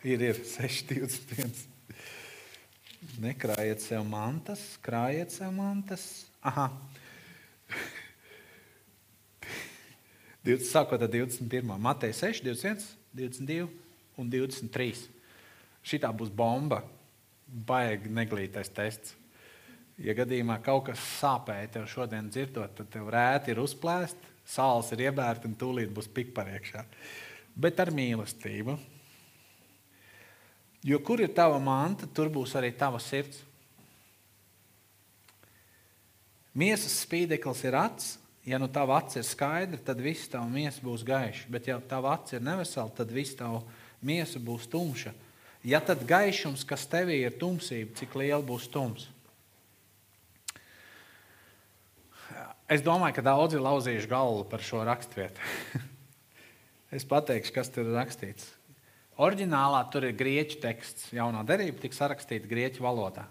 [0.03, 1.53] ir, ir 6, 21.
[3.23, 6.25] Nekrājiet sev mantas, krājiet sev mantas.
[6.43, 6.69] Aha.
[10.43, 11.75] 20, sākot ar 21.
[11.79, 12.83] Mateja 6, 21,
[13.15, 13.67] 22
[14.19, 15.05] un 23.
[15.83, 16.83] Šitā būs bomba.
[17.47, 19.13] Baigi neglītais tests.
[20.01, 25.03] Ja gadījumā kaut kas sāpēja tev šodien dzirdot, tad tev rēti ir uzplēst, sāls ir
[25.05, 26.81] iebērta un tūlīt būs pikpariekšā.
[27.53, 28.79] Bet ar mīlestību
[30.83, 33.39] Jo kur ir tava manta, tur būs arī tava sirds.
[36.53, 38.17] Miesas spīdeklis ir acs.
[38.43, 41.47] Ja nu tava acs ir skaidra, tad viss tava miesa būs gaiša.
[41.47, 43.61] Bet, ja tava acs ir nevesela, tad viss tava
[44.03, 45.13] miesa būs tumša.
[45.63, 49.07] Ja tad gaišums, kas tevī ir tumsība, cik liela būs tums?
[52.67, 55.39] Es domāju, ka daudzi ir lauzījuši galvu par šo raksturvietu.
[56.97, 58.51] es pateikšu, kas tur ir rakstīts.
[59.21, 63.27] Oriģinālā tur ir grieķu teksts, jaunā derība tika sarakstīta grieķu valodā.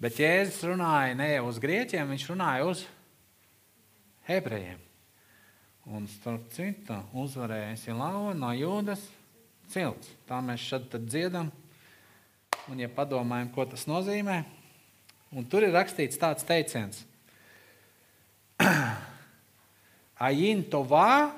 [0.00, 2.84] Bet Jēzus runāja ne uz grieķiem, viņš runāja uz
[4.28, 4.80] ebrejiem.
[5.84, 9.02] Un starp citu, uzvarējis ir lauva no jūdas
[9.68, 10.08] cilts.
[10.24, 11.52] Tā mēs šeit dziedam.
[12.72, 14.38] Un, ja padomājam, ko tas nozīmē,
[15.36, 17.02] un tur ir rakstīts tāds teiciens:
[20.24, 21.34] Ain tovā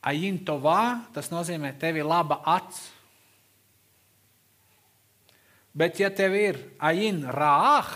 [0.00, 2.86] Ain tovā, tas nozīmē, tev ir laba acs.
[5.76, 7.90] Bet, ja tev ir ain rāh,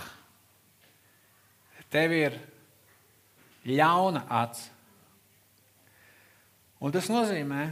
[1.90, 2.36] tev ir
[3.64, 4.68] ļauna acs.
[6.84, 7.70] Un tas nozīmē,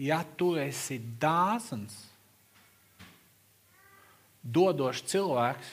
[0.00, 1.98] ja tu esi dāsns,
[4.40, 5.72] dodošs cilvēks,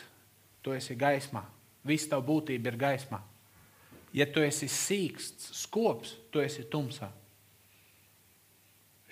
[0.64, 1.46] tu esi gaismā.
[1.88, 3.20] Viss tava būtība ir gaismā.
[4.14, 7.10] Ja tu esi sīksts, skops, tu esi tumsā.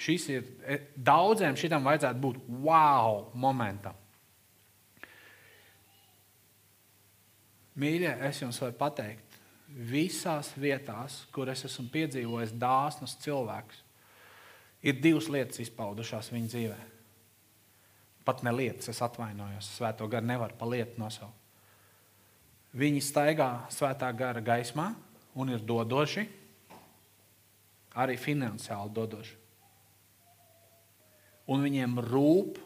[0.01, 3.97] Šis ir e, daudziem šitam vajadzētu būt wow momentam.
[7.81, 9.37] Mīļie, es jums varu pateikt,
[9.71, 13.83] visās vietās, kur es esmu piedzīvojis dāsnus cilvēkus,
[14.83, 16.79] ir divas lietas izpaudušās viņa dzīvē.
[18.25, 21.37] Pat ne lietas, es atvainojos, svēto garu nevaru pa lietu nosaukt.
[22.77, 24.91] Viņi staigā svētā gara gaismā
[25.35, 26.25] un ir dodoši,
[28.01, 29.40] arī finansiāli dodoši
[31.51, 32.59] un viņiem rūp.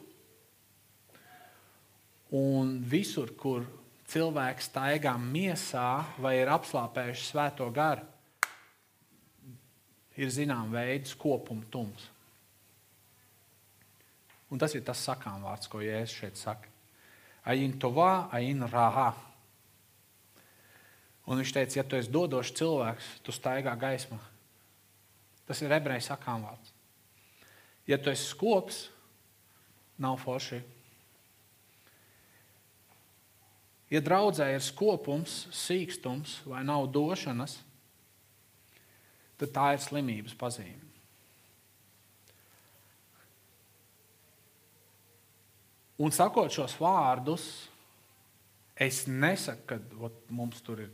[2.36, 3.66] Un visur, kur
[4.12, 8.04] cilvēks staigā miesā vai ir apslāpējuši svēto garu,
[10.16, 12.10] ir zināms veids, kopuma tums.
[14.52, 16.70] Un tas ir tas sakām vārds, ko Jēzus šeit saka.
[17.50, 19.10] Ain tovā, ain rāhā.
[21.26, 24.22] Un viņš teica, ja tu esi dodošs cilvēks, tu staigā gaismā.
[25.50, 26.75] Tas ir ebreju sakām vārds.
[27.86, 28.88] Ja tu esi skops,
[30.02, 30.62] nav forši.
[33.94, 37.60] Ja draudzē ir skopums, sīkstums vai nav došanas,
[39.38, 40.82] tad tā ir slimības pazīme.
[46.02, 47.46] Un sakot šos vārdus,
[48.76, 50.90] es nesaku, ka ot, mums tur ir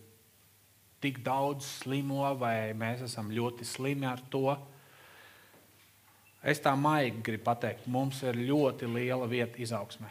[1.01, 4.51] tik daudz slimo, vai mēs esam ļoti slimi ar to.
[6.41, 10.09] Es tā maigi gribu pateikt, mums ir ļoti liela vieta izaugsmē.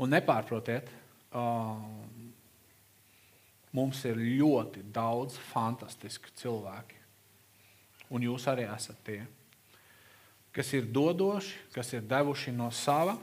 [0.00, 0.90] Un nepārprotiet,
[3.76, 6.98] mums ir ļoti daudz fantastisku cilvēku.
[8.10, 9.20] Un jūs arī esat tie,
[10.52, 13.14] kas ir dodoši, kas ir devuši no sava.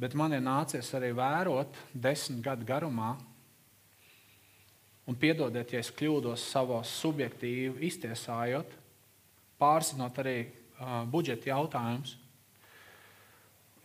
[0.00, 3.14] Bet man ir nācies arī vērot desmit gadu garumā,
[5.08, 8.72] un piedodiet, ja es kļūdos savos subjektīvi iztiesājot,
[9.60, 12.16] pārzinot arī uh, budžeta jautājumus.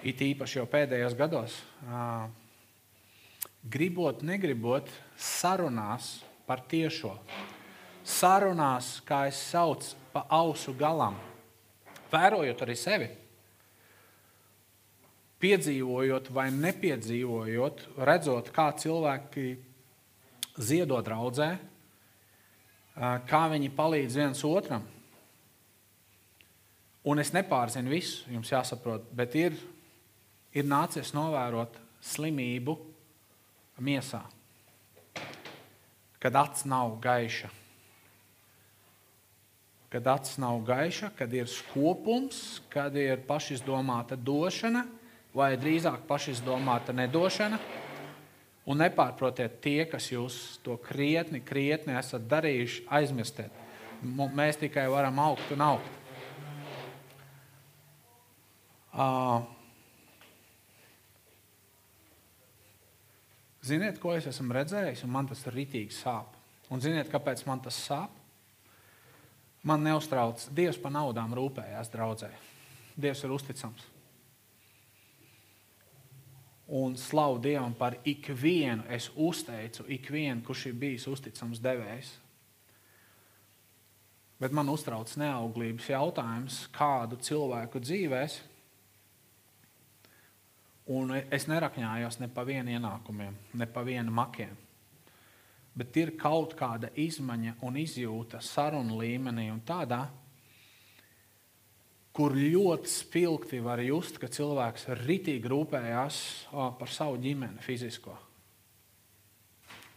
[0.06, 2.28] It īpaši jau pēdējos gados, uh,
[3.64, 7.16] gribot, negribot, sarunās par tiešo.
[8.06, 11.18] Sarunās, kā es saucu, pa ausu galam,
[12.12, 13.08] vērojot arī sevi.
[15.42, 19.48] Piedzīvojot vai nepiedzīvojot, redzot, kā cilvēki
[20.60, 21.56] ziedo draudzē,
[23.28, 24.86] kā viņi palīdz viens otram.
[27.06, 29.58] Un es nepārzinu visu, jums jāsaprot, bet ir,
[30.56, 32.74] ir nācies novērot slimību
[33.86, 34.24] miesā,
[36.22, 37.52] kad acis nav gaiša.
[39.94, 44.82] Kad acis nav gaiša, kad ir skopums, kad ir pašizdomāta došana,
[45.36, 47.60] vai drīzāk pašizdomāta nedošana.
[48.66, 53.64] Un nepārprotiet, tie, kas jūs to krietni, krietni esat darījuši, aizmirstiet.
[54.02, 56.02] Mēs tikai varam augt un augt.
[58.96, 59.44] Uh,
[63.66, 66.36] Ziniet, ko es esmu redzējis, un man tas ritīgi sāp.
[66.70, 68.14] Un ziniet, kāpēc man tas sāp?
[69.66, 72.30] Man neuztrauc, Dievs par naudām rūpējās draudzē.
[72.94, 73.88] Dievs ir uzticams.
[76.68, 82.16] Un slavu Dievam par ikvienu, es uzteicu ikvienu, kurš ir bijis uzticams devējs.
[84.42, 88.56] Bet man uztrauc neauglības jautājums, kādu cilvēku dzīvēm
[90.86, 94.52] Un es nerakņājos ne pa vienu ienākumiem, ne pa vienu makiem.
[95.76, 100.04] Bet ir kaut kāda izmaiņa un izjūta sarunu līmenī un tādā,
[102.16, 106.20] kur ļoti spilgti var just, ka cilvēks ritīgi rūpējās
[106.80, 108.16] par savu ģimeni fizisko.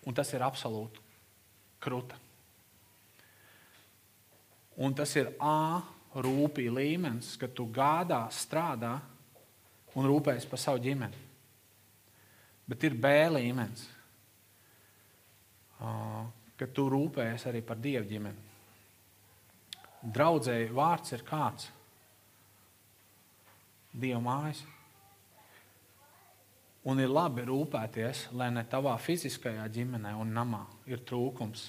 [0.09, 1.05] Un tas ir absolūti
[1.85, 2.19] kruta.
[4.82, 5.82] Un tas ir A
[6.19, 8.97] rūpīgi līmenis, ka tu gādā, strādā
[9.99, 11.24] un rūpējas par savu ģimeni.
[12.69, 13.86] Bet ir B līmenis,
[15.78, 18.47] ka tu rūpējies arī par dievu ģimeni.
[20.03, 21.70] Draudzēji vārds ir kāds?
[23.93, 24.60] Dieva mājas.
[26.89, 31.66] Un ir labi rūpēties, lai ne tavā fiziskajā ģimenē un namā ir trūkums,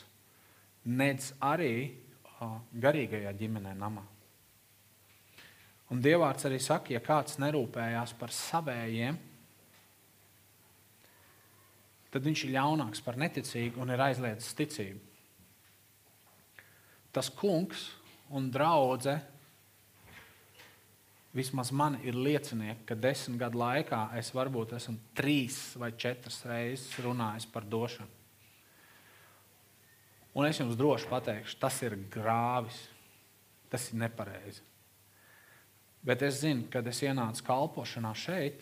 [0.85, 1.73] nedz arī
[2.71, 4.05] garīgajā ģimenē namā.
[5.89, 9.17] Un Dievārds arī saka, ja kāds nerūpējās par savējiem,
[12.13, 15.01] tad viņš ir ļaunāks par neticīgu un ir aizliedzis ticību.
[17.13, 17.87] Tas kungs
[18.29, 19.38] un draudzene
[21.35, 26.95] vismaz man ir liecinieki, ka desmit gadu laikā es varbūt esmu trīs vai četras reizes
[27.03, 28.09] runājis par došanu.
[30.37, 32.83] Un es jums droši pateikšu, tas ir grāvis,
[33.69, 34.61] tas ir nepareizi.
[36.05, 38.61] Bet es zinu, kad es ienācu kalpošanā šeit,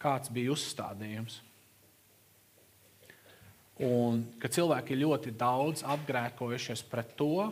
[0.00, 1.40] kāds bija uzstādījums.
[3.84, 7.50] Un ka cilvēki ir ļoti daudz apgrēkojušies pret to,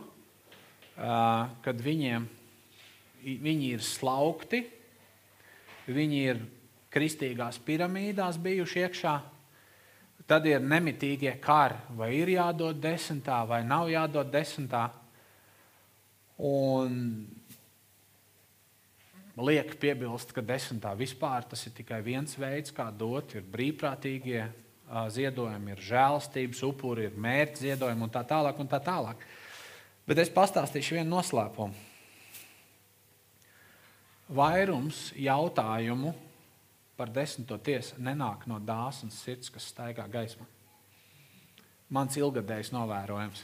[0.95, 2.29] kad viņiem,
[3.23, 4.63] viņi ir slaukti,
[5.87, 6.41] viņi ir
[6.93, 9.13] kristīgās piramīdās bijuši iekšā.
[10.29, 14.85] Tad ir nemitīgie kari, vai ir jādod desmitā, vai nav jādod desmitā.
[16.39, 16.93] Un
[19.43, 23.35] liek piebilst, ka desmitā vispār tas ir tikai viens veids, kā dot.
[23.35, 24.45] Ir brīvprātīgie
[25.11, 28.59] ziedojumi, ir žēlastības upuri, ir mērķa ziedojumi un tā tālāk.
[28.61, 29.25] Un tā tālāk.
[30.07, 31.92] Bet es pastāstīšu vienu noslēpumu.
[34.33, 36.13] Vairums jautājumu
[36.97, 40.45] par desmito tiesu nenāk no dāsnas sirds, kas staigā gaismā.
[41.93, 43.43] Mans ilgadējs novērojums.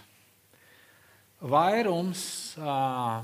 [1.39, 2.23] Vairums
[2.57, 3.21] uh,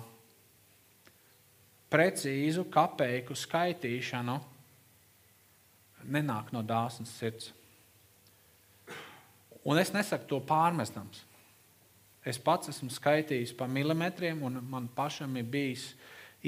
[1.92, 4.38] precīzu kapeiku skaitīšanu
[6.06, 7.52] nenāk no dāsnas sirds.
[9.66, 11.24] Un es nesaku to pārmestams.
[12.26, 15.92] Es pats esmu skaitījis pa milimetriem, un man pašam ir bijis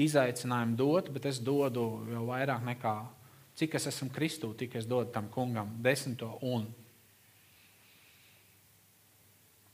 [0.04, 2.96] izaicinājumi dot, bet es dodu jau vairāk nekā
[3.58, 6.68] cik es esmu Kristū, tik es dodu tam kungam desmito un.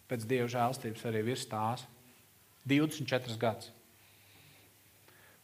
[0.08, 1.84] Pēc dieva žēlstības arī virs tās
[2.68, 3.70] 24 gadus.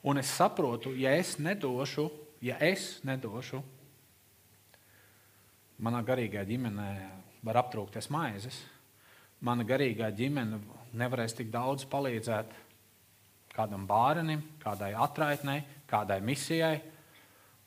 [0.00, 2.06] Un es saprotu, ja es nedošu,
[2.40, 3.60] ja es nedošu,
[5.84, 6.90] manā garīgajā ģimenē
[7.44, 8.56] var aptrūkties maizes.
[9.40, 10.58] Mana garīgā ģimene
[11.00, 12.52] nevarēs tik daudz palīdzēt
[13.60, 15.60] kādam bērnam, kādai atraitnei,
[15.90, 16.78] kādai misijai.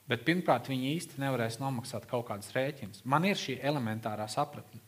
[0.09, 3.05] Bet pirmkārt, viņi īsti nevarēs nomaksāt kaut kādas rēķinas.
[3.07, 4.81] Man ir šī elementārā sapratne.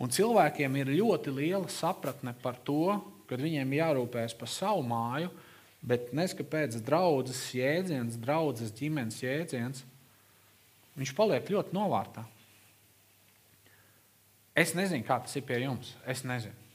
[0.00, 2.96] Un cilvēkiem ir ļoti liela sapratne par to,
[3.28, 5.30] kad viņiem jārūpējas par savu māju,
[5.86, 9.84] bet neskatoties draudzes jēdziens, draudzes ģimenes jēdziens,
[10.96, 12.24] viņš paliek ļoti novārtā.
[14.56, 15.92] Es nezinu, kā tas ir pie jums.
[16.08, 16.65] Es nezinu.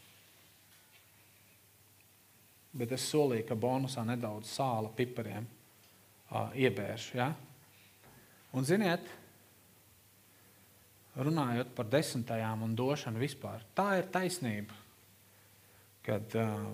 [2.71, 7.17] Bet es solīju, ka bonusā nedaudz sāla pipariem uh, iebēršu.
[7.19, 7.31] Ja?
[8.55, 9.07] Un, ziniet,
[11.19, 14.77] runājot par desmitajām un došanu vispār, tā ir taisnība.
[16.05, 16.69] Kad, uh,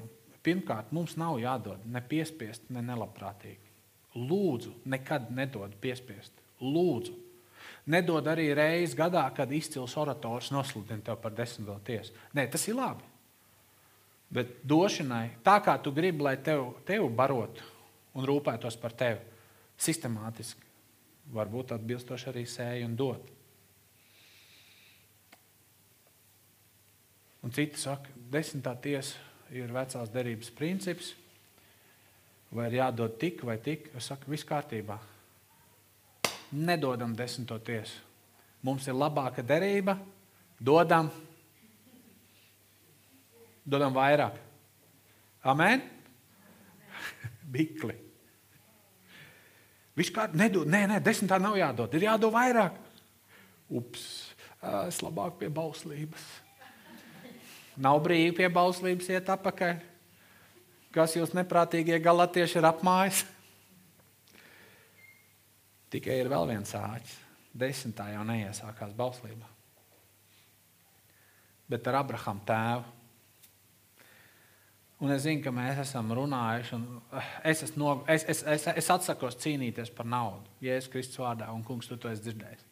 [0.46, 3.74] pirmkārt, mums nav jādod ne piespiest, ne nelabprātīgi.
[4.18, 6.46] Lūdzu, nekad nedod piespiest.
[6.62, 7.14] Lūdzu,
[7.88, 12.12] Nedod arī reizi gadā, kad izcils orators nosludina tev par desmito tiesu.
[12.36, 13.07] Nē, tas ir labi.
[14.34, 17.64] Bet došanai, tā kā tu gribi, lai tev, tev barotu
[18.18, 19.22] un rūpētos par tevi,
[19.80, 20.66] sistemātiski,
[21.32, 23.30] varbūt atbilstoši arī sēju un dot.
[27.46, 29.22] Un citi saka, desmitā tiesa
[29.56, 31.14] ir vecās derības princips,
[32.52, 33.92] vai ir jādod tik vai tik.
[33.96, 34.98] Es saku, viss kārtībā
[36.52, 38.04] nedodam desmito tiesu.
[38.64, 39.98] Mums ir labāka derība,
[40.60, 41.12] dodam,
[43.68, 44.40] dodam vairāk.
[45.48, 45.84] Amen?
[47.54, 47.96] Bikli.
[50.14, 52.76] Kā nedod, nē, nē, desmitā nav jādod, ir jādod vairāk.
[53.74, 54.04] Ups,
[54.86, 56.26] es labāk pie bauslības.
[57.82, 59.80] Nav brīvi pie bauslības iet apakaļ.
[60.94, 63.24] Kas jūs neprātīgie galatieši ir apmājis?
[65.94, 67.18] Tikai ir vēl viens āķis.
[67.58, 69.50] Desmitā jau neiesākās bauslībā.
[71.68, 72.97] Bet ar Abrahama tēvu.
[74.98, 76.86] Un es zinu, ka mēs esam runājuši, un
[77.20, 80.50] eh, es, esmu no, es, es, es, es atsakos cīnīties par naudu.
[80.66, 82.66] Jēzus Kristus vārdā, un kungs, tu to esi dzirdējis.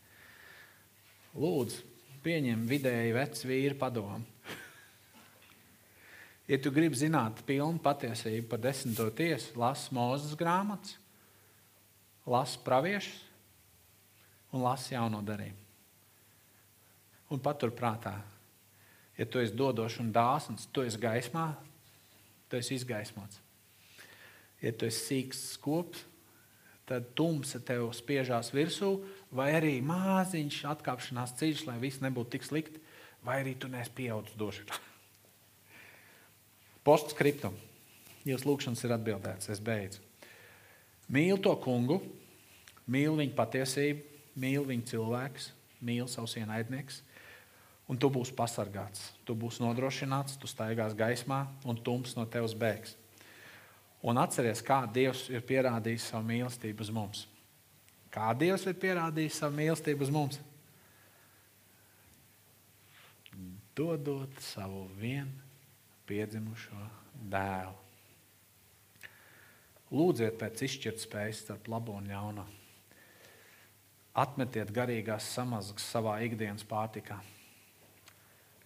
[1.38, 1.84] Lūdzu,
[2.26, 4.24] pieņem vidēji vecu vīru padomu.
[6.50, 10.98] ja tu gribi zināt pilnu patiesību par desmito tiesu, lasi Mozus grāmatas
[12.26, 13.22] lasa praviešus
[14.54, 15.62] un lasa jauno darījumu.
[17.34, 18.14] Un paturprātā,
[19.18, 21.50] ja tu esi dodošs un dāsns, tu esi gaismā,
[22.50, 23.42] tu esi izgaismots.
[24.64, 26.06] Ja tu esi sīgs skops,
[26.86, 28.92] tad tumsa tev spiežās virsū,
[29.34, 32.82] vai arī māziņš atkāpšanās ceļš, lai viss nebūtu tik slikti,
[33.26, 34.78] vai arī tu neesi pieaudzis došanā.
[36.88, 37.58] Postskriptum.
[38.26, 40.02] Jūsu lūgšanas ir atbildēts, es beidzu.
[41.14, 42.00] Mīl to kungu,
[42.90, 44.02] mīl viņa patiesību,
[44.42, 45.52] mīl viņa cilvēks,
[45.86, 47.04] mīl savus ienaidniekus.
[47.86, 52.96] Un tu būsi pasargāts, tu būsi nodrošināts, tu staigās gaismā, un tums no tevis bēgs.
[54.06, 57.24] Un atceries, kā Dievs ir pierādījis savu mīlestību uz mums.
[58.14, 60.42] Kā Dievs ir pierādījis savu mīlestību uz mums?
[63.76, 65.34] Dodot savu vienu
[66.08, 66.86] piedzimušo
[67.34, 67.74] dēlu.
[69.96, 72.46] Lūdziet pēc izšķirtspējas starp labo un ļauno.
[74.16, 77.20] Atmetiet garīgās samazgas savā ikdienas pārtikā.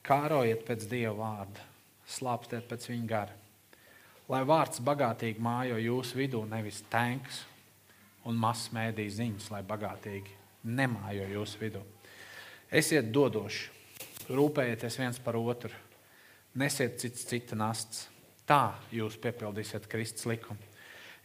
[0.05, 1.63] Kārojiet pēc Dieva vārda,
[2.09, 3.35] slāpstiet pēc viņa gara.
[4.29, 7.43] Lai vārds bagātīgi mājo jūsu vidū, nevis tanks
[8.29, 10.35] un mazs mēdī ziņas, lai bagātīgi
[10.69, 11.81] nemājo jūsu vidū.
[12.69, 13.69] Esiet dodoši,
[14.29, 15.73] rūpējieties viens par otru,
[16.59, 18.07] nesiet cits cita nastas.
[18.49, 20.69] Tā jūs piepildīsiet Kristus likumu.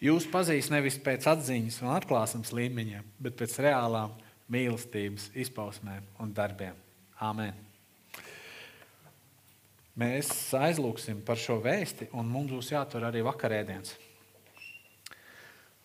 [0.04, 4.12] Jūs pazīst nevis pēc atziņas un atklāsmes līmeņiem, bet pēc reālām
[4.52, 6.76] mīlestības izpausmēm un darbiem.
[7.24, 7.73] Amen.
[10.00, 13.94] Mēs aizlūgsim par šo vēsti, un mums būs jātur arī vakarēdiens.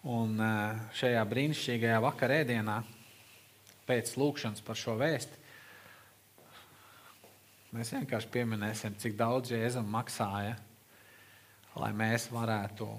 [0.10, 2.80] Un eh, šajā brīnišķīgajā vakarēdienā,
[3.90, 5.46] pēc lūkšanas par šo vēsti,
[7.78, 10.58] mēs vienkārši pieminēsim, cik daudz Jēzum maksāja,
[11.78, 12.90] lai mēs varētu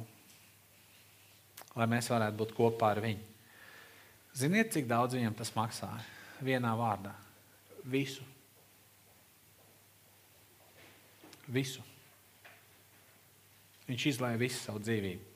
[1.79, 3.27] lai mēs varētu būt kopā ar viņu.
[4.37, 6.03] Ziniet, cik daudz viņam tas maksāja?
[6.41, 7.13] Vienā vārdā-
[7.95, 8.25] visu.
[11.51, 11.83] Visu.
[13.89, 15.27] Viņš izlaiž visu savu dzīvību.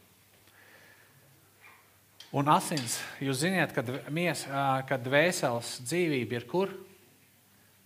[2.35, 4.43] Un asins, jūs zināt, kad, mies,
[4.89, 6.73] kad dvēseles dzīvība ir kur?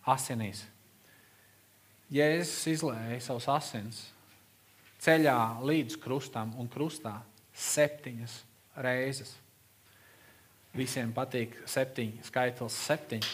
[0.09, 0.63] Asinīs.
[2.09, 3.99] Jēzus izlēja savus asins
[5.05, 7.19] ceļā līdz krustam un krustā
[7.53, 8.39] septiņas
[8.81, 9.35] reizes.
[10.77, 13.31] Visiem patīk septiņi, skaitlis septiņi,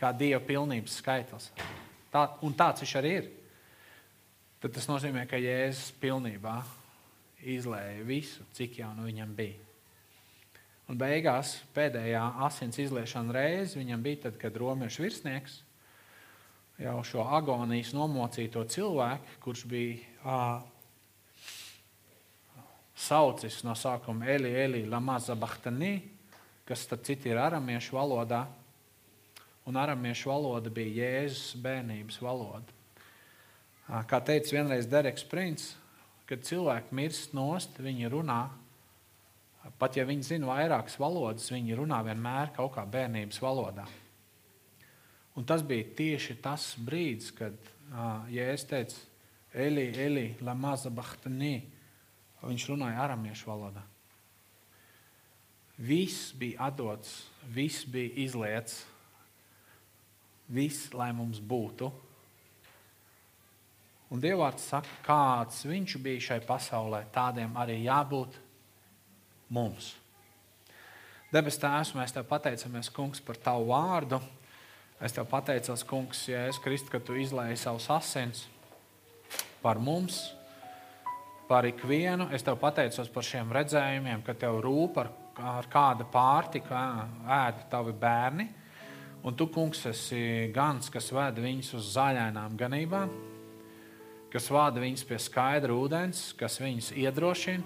[0.00, 1.50] kā dieva pilnības skaitlis.
[2.12, 3.30] Tā, un tāds viņš arī ir.
[4.64, 6.54] Tad tas nozīmē, ka Jēzus pilnībā
[7.52, 9.58] izlēja visu, cik jau nu viņam bija.
[10.88, 15.58] Un beigās pēdējā asins izliešana reize viņam bija tad, kad romiešu virsnieks
[16.80, 20.64] jau šo agonijas nomocīto cilvēku, kurš bija uh,
[22.96, 25.98] saucis no sākuma Eli, Eli, Lamaza Bahtanī,
[26.64, 28.46] kas tad citi ir aramiešu valodā.
[29.68, 32.80] Un aramiešu valoda bija Jēzus bērnības valoda.
[33.84, 35.74] Kā teica vienreiz Dereks Prins,
[36.28, 38.40] kad cilvēki mirst nost, viņi runā.
[39.80, 43.84] Pat ja viņi zina vairākas valodas, viņi runā vienmēr kaut kā bērnības valodā.
[45.34, 47.56] Un tas bija tieši tas brīdis, kad
[48.32, 48.98] Jēzus teica,
[49.54, 51.56] Eli, Eli, Lamaza Bahtanī,
[52.44, 53.82] Viņš runāja aramiešu valodā.
[55.80, 58.82] Viss bija atdots, viss bija izliets,
[60.46, 61.88] viss, lai mums būtu.
[64.14, 68.38] Un Dievvvārds saka, kāds viņš bija šai pasaulē, tādiem arī jābūt
[69.50, 69.90] mums.
[71.34, 74.22] Debes Tēvs, mēs Tev pateicamies, Kungs, par Tavu vārdu.
[75.02, 78.46] Es Tev pateicos, Kungs, Jēzus Kristus, ka Tu izlēji savus asins
[79.64, 80.20] par mums
[81.48, 82.28] par ikvienu.
[82.32, 85.10] Es tev pateicos par šiem redzējumiem, ka tev rūp ar,
[85.40, 86.84] ar kāda pārtika
[87.42, 88.48] ēd tavi bērni.
[89.24, 93.12] Un tu, kungs, esi gans, kas veda viņus uz zaļainām ganībām,
[94.34, 97.62] kas vada viņus pie skaidra ūdens, kas viņus iedrošina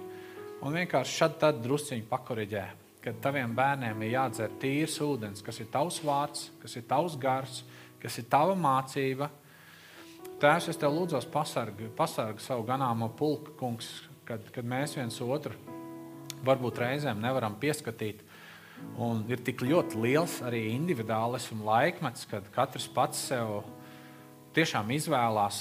[0.63, 2.67] un vienkārši šad tad drusciņi pakoriģē.
[3.03, 7.63] Kad taviem bērniem ir jādzer tīrs ūdens, kas ir tavs vārds, kas ir tavs gars,
[8.03, 9.31] kas ir tava mācība,
[10.39, 13.89] Tēvs, es tev lūdzu, pasargi, pasargi savu ganāmo pulku, kungs,
[14.23, 15.57] kad, kad mēs viens otru
[16.47, 18.21] varbūt reizēm nevaram pieskatīt.
[19.03, 23.65] Un ir tik ļoti liels arī individuālisms laikmets, kad katrs pats sev
[24.55, 25.59] tiešām izvēlās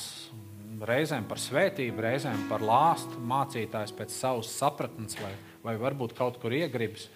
[0.85, 5.31] reizēm par svētību, reizēm par lāstu mācītājs pēc savas sapratnes vai,
[5.63, 7.07] vai varbūt kaut kur iegribas.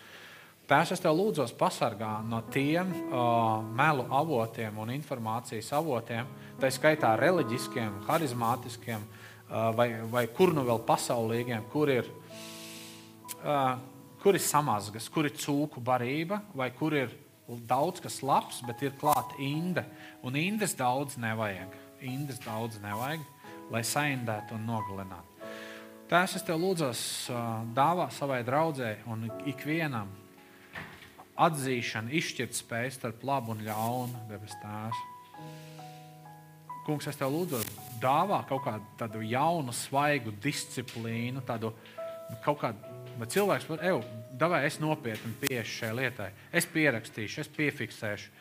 [0.72, 6.30] Tēvs, es tev lūdzu, pasargā no tiem uh, melu avotiem un informācijas avotiem,
[6.62, 12.08] tā skaitā reliģiskiem, harizmātiskiem uh, vai, vai kur nu vēl pasaulīgiem, kur ir,
[13.42, 13.76] uh,
[14.24, 17.12] kur ir samazgas, kur ir cūku barība, vai kur ir
[17.68, 19.84] daudz kas labs, bet ir klāta inde.
[20.24, 21.76] Un indes daudz nevajag.
[22.02, 23.28] Indes daudz nevajag,
[23.72, 25.28] lai saindētu un nogalinātu.
[26.12, 26.90] Tēvs, es tev lūdzu,
[27.72, 30.10] dāvā savai draudzēji un ikvienam
[31.40, 35.08] atzīšana, izšķirt spēju starp labu un ļaunu, debes Tēvs.
[36.86, 37.62] Kungs, es tev lūdzu,
[38.02, 38.66] dāvā kaut
[39.00, 41.72] kādu jaunu, svaigu disciplīnu, tādu
[42.44, 42.92] kaut kādu.
[43.20, 44.02] Bet cilvēks var, ej,
[44.40, 46.32] davai es nopietni pieešu šai lietai.
[46.52, 48.32] Es pierakstīšu, es piefiksēšu,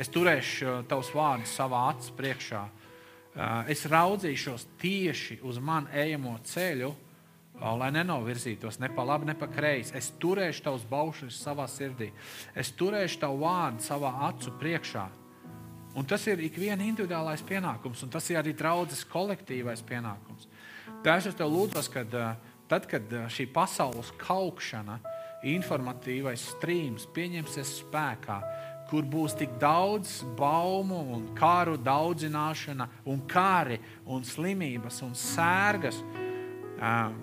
[0.00, 2.62] es turēšu tavus vārdus savā acu priekšā.
[3.70, 6.90] Es raudzīšos tieši uz man ejamo ceļu,
[7.60, 9.94] lai nenovirzītos ne pa labi, ne pa kreisi.
[9.96, 12.10] Es turēšu tavus baušļus savā sirdī,
[12.56, 15.06] es turēšu tavu vārdu savā acu priekšā.
[15.98, 20.46] Un tas ir ik viena individuālais pienākums, un tas ir arī draudzes kolektīvais pienākums.
[21.02, 22.04] Tēvs, es tev lūdzu, ka
[22.70, 25.00] tad, kad šī pasaules kaukšana,
[25.50, 28.38] informatīvais strīms pieņemsies spēkā,
[28.90, 33.78] kur būs tik daudz baumu un kāru daudzināšana, un kāri,
[34.10, 37.20] un slimības un sērgas, um,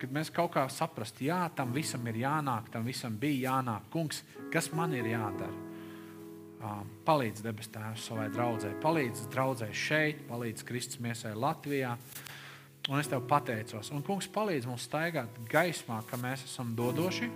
[0.00, 3.86] kad mēs kaut kā saprast, jā, tam visam ir jānāk, tam visam bija jānāk.
[3.94, 5.54] Kungs, kas man ir jādara?
[6.64, 11.94] Um, palīdz debes Tēvs savai draudzē, palīdz draudzē šeit, palīdz Kristus miesai Latvijā.
[12.88, 13.90] Un es tev pateicos.
[13.96, 17.30] Un, kungs, palīdz mums staigāt gaismā, ka mēs esam dodoši,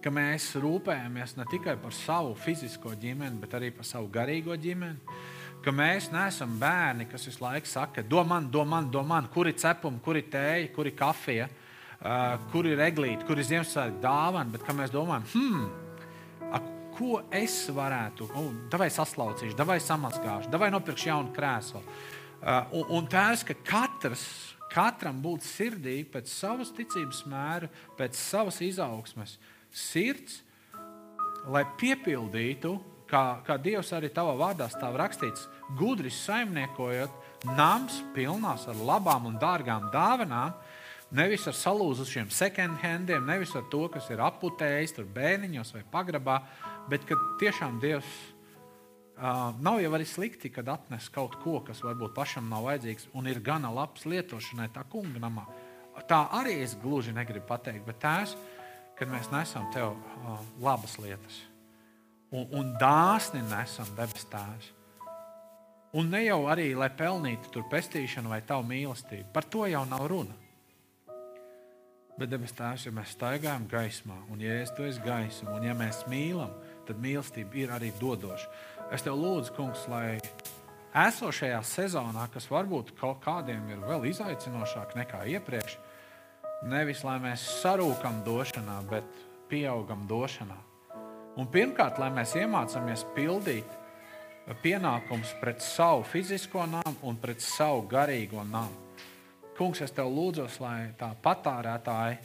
[0.00, 5.28] ka mēs rūpējamies ne tikai par savu fizisko ģimeni, bet arī par savu garīgo ģimeni
[5.64, 10.18] ka mēs neesam bērni, kas visu laiku saka, domā, domā, domā, kur ir cepumi, kur
[10.18, 14.94] ir tēja, kur ir kafija, uh, kur ir eglīte, kur ir Ziemassvētku dāvana, bet mēs
[14.94, 16.62] domājam, hmm, a,
[16.96, 18.48] ko es varētu, oh,
[18.80, 21.84] vai saslaucīšu, vai samazgāšu, vai nopirkšu jaunu krēslu.
[22.40, 24.24] Uh, un, un tēvs, ka katrs,
[24.72, 27.68] katram būt sirdī pēc savas ticības mēra,
[27.98, 29.36] pēc savas izaugsmes,
[29.72, 30.40] sirds,
[31.50, 32.74] lai piepildītu,
[33.10, 35.48] kā, kā Dievs arī tavā vārdā stāv rakstīts,
[35.78, 37.14] gudri saimniekojot,
[37.56, 40.54] nams pilnās ar labām un dārgām dāvanām,
[41.16, 46.42] nevis ar salūzušiem second handiem, nevis ar to, kas ir aputējis tur bēniņos vai pagrabā,
[46.90, 48.18] bet ka tiešām Dievs
[49.20, 53.26] Uh, nav jau arī slikti, kad atnes kaut ko, kas varbūt pašam nav vajadzīgs un
[53.28, 55.44] ir gana labs lietošanai tā kunga namā.
[56.08, 58.32] Tā arī es gluži negribu pateikt, bet tās,
[59.00, 61.46] kad mēs nesam tev uh, labas lietas
[62.30, 64.70] un, un dāsni nesam debes tēvs.
[65.98, 69.32] Un ne jau arī, lai pelnītu tur pestīšanu vai tavu mīlestību.
[69.34, 70.36] Par to jau nav runa.
[72.18, 75.74] Bet debes tēvs, ja mēs staigājam gaismā, un ja es to esmu gaisma, un ja
[75.74, 76.52] mēs mīlam,
[76.86, 78.50] tad mīlestība ir arī dodoša.
[78.94, 80.20] Es tev lūdzu, kungs, lai
[81.00, 85.78] esošajā sezonā, kas varbūt kaut kādiem ir vēl izaicinošāk nekā iepriekš,
[86.68, 89.06] nevis lai mēs sarūkam došanā, bet
[89.50, 90.58] pieaugam došanā.
[91.40, 93.78] Un pirmkārt, lai mēs iemācāmies pildīt
[94.64, 98.88] pienākumus pret savu fizisko nāmu un pret savu garīgo nāmu.
[99.56, 102.16] Kungs, es tev lūdzu, lai tā patērētāja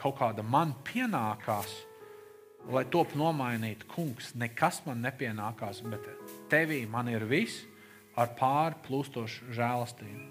[0.00, 1.72] kaut kāda man pienākās
[2.72, 6.06] lai top nomainītu, kungs, nekas man nepienākās, bet
[6.52, 7.64] tevī man ir viss
[8.16, 10.30] ar pārplūstošu žēlastību.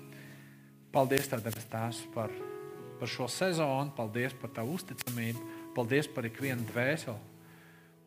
[0.94, 2.34] Paldies, Tēvs, par,
[3.04, 5.42] par šo sezonu, paldies par Tavu uzticamību,
[5.76, 7.20] paldies par ikvienu dvēseli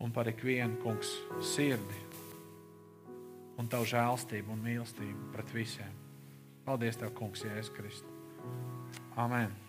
[0.00, 1.10] un par ikvienu kungs
[1.44, 2.00] sirdi
[3.60, 5.92] un Tavu žēlastību un mīlestību pret visiem.
[6.64, 8.48] Paldies, Tev, kungs, Jēzus Kristus.
[9.20, 9.65] Amen.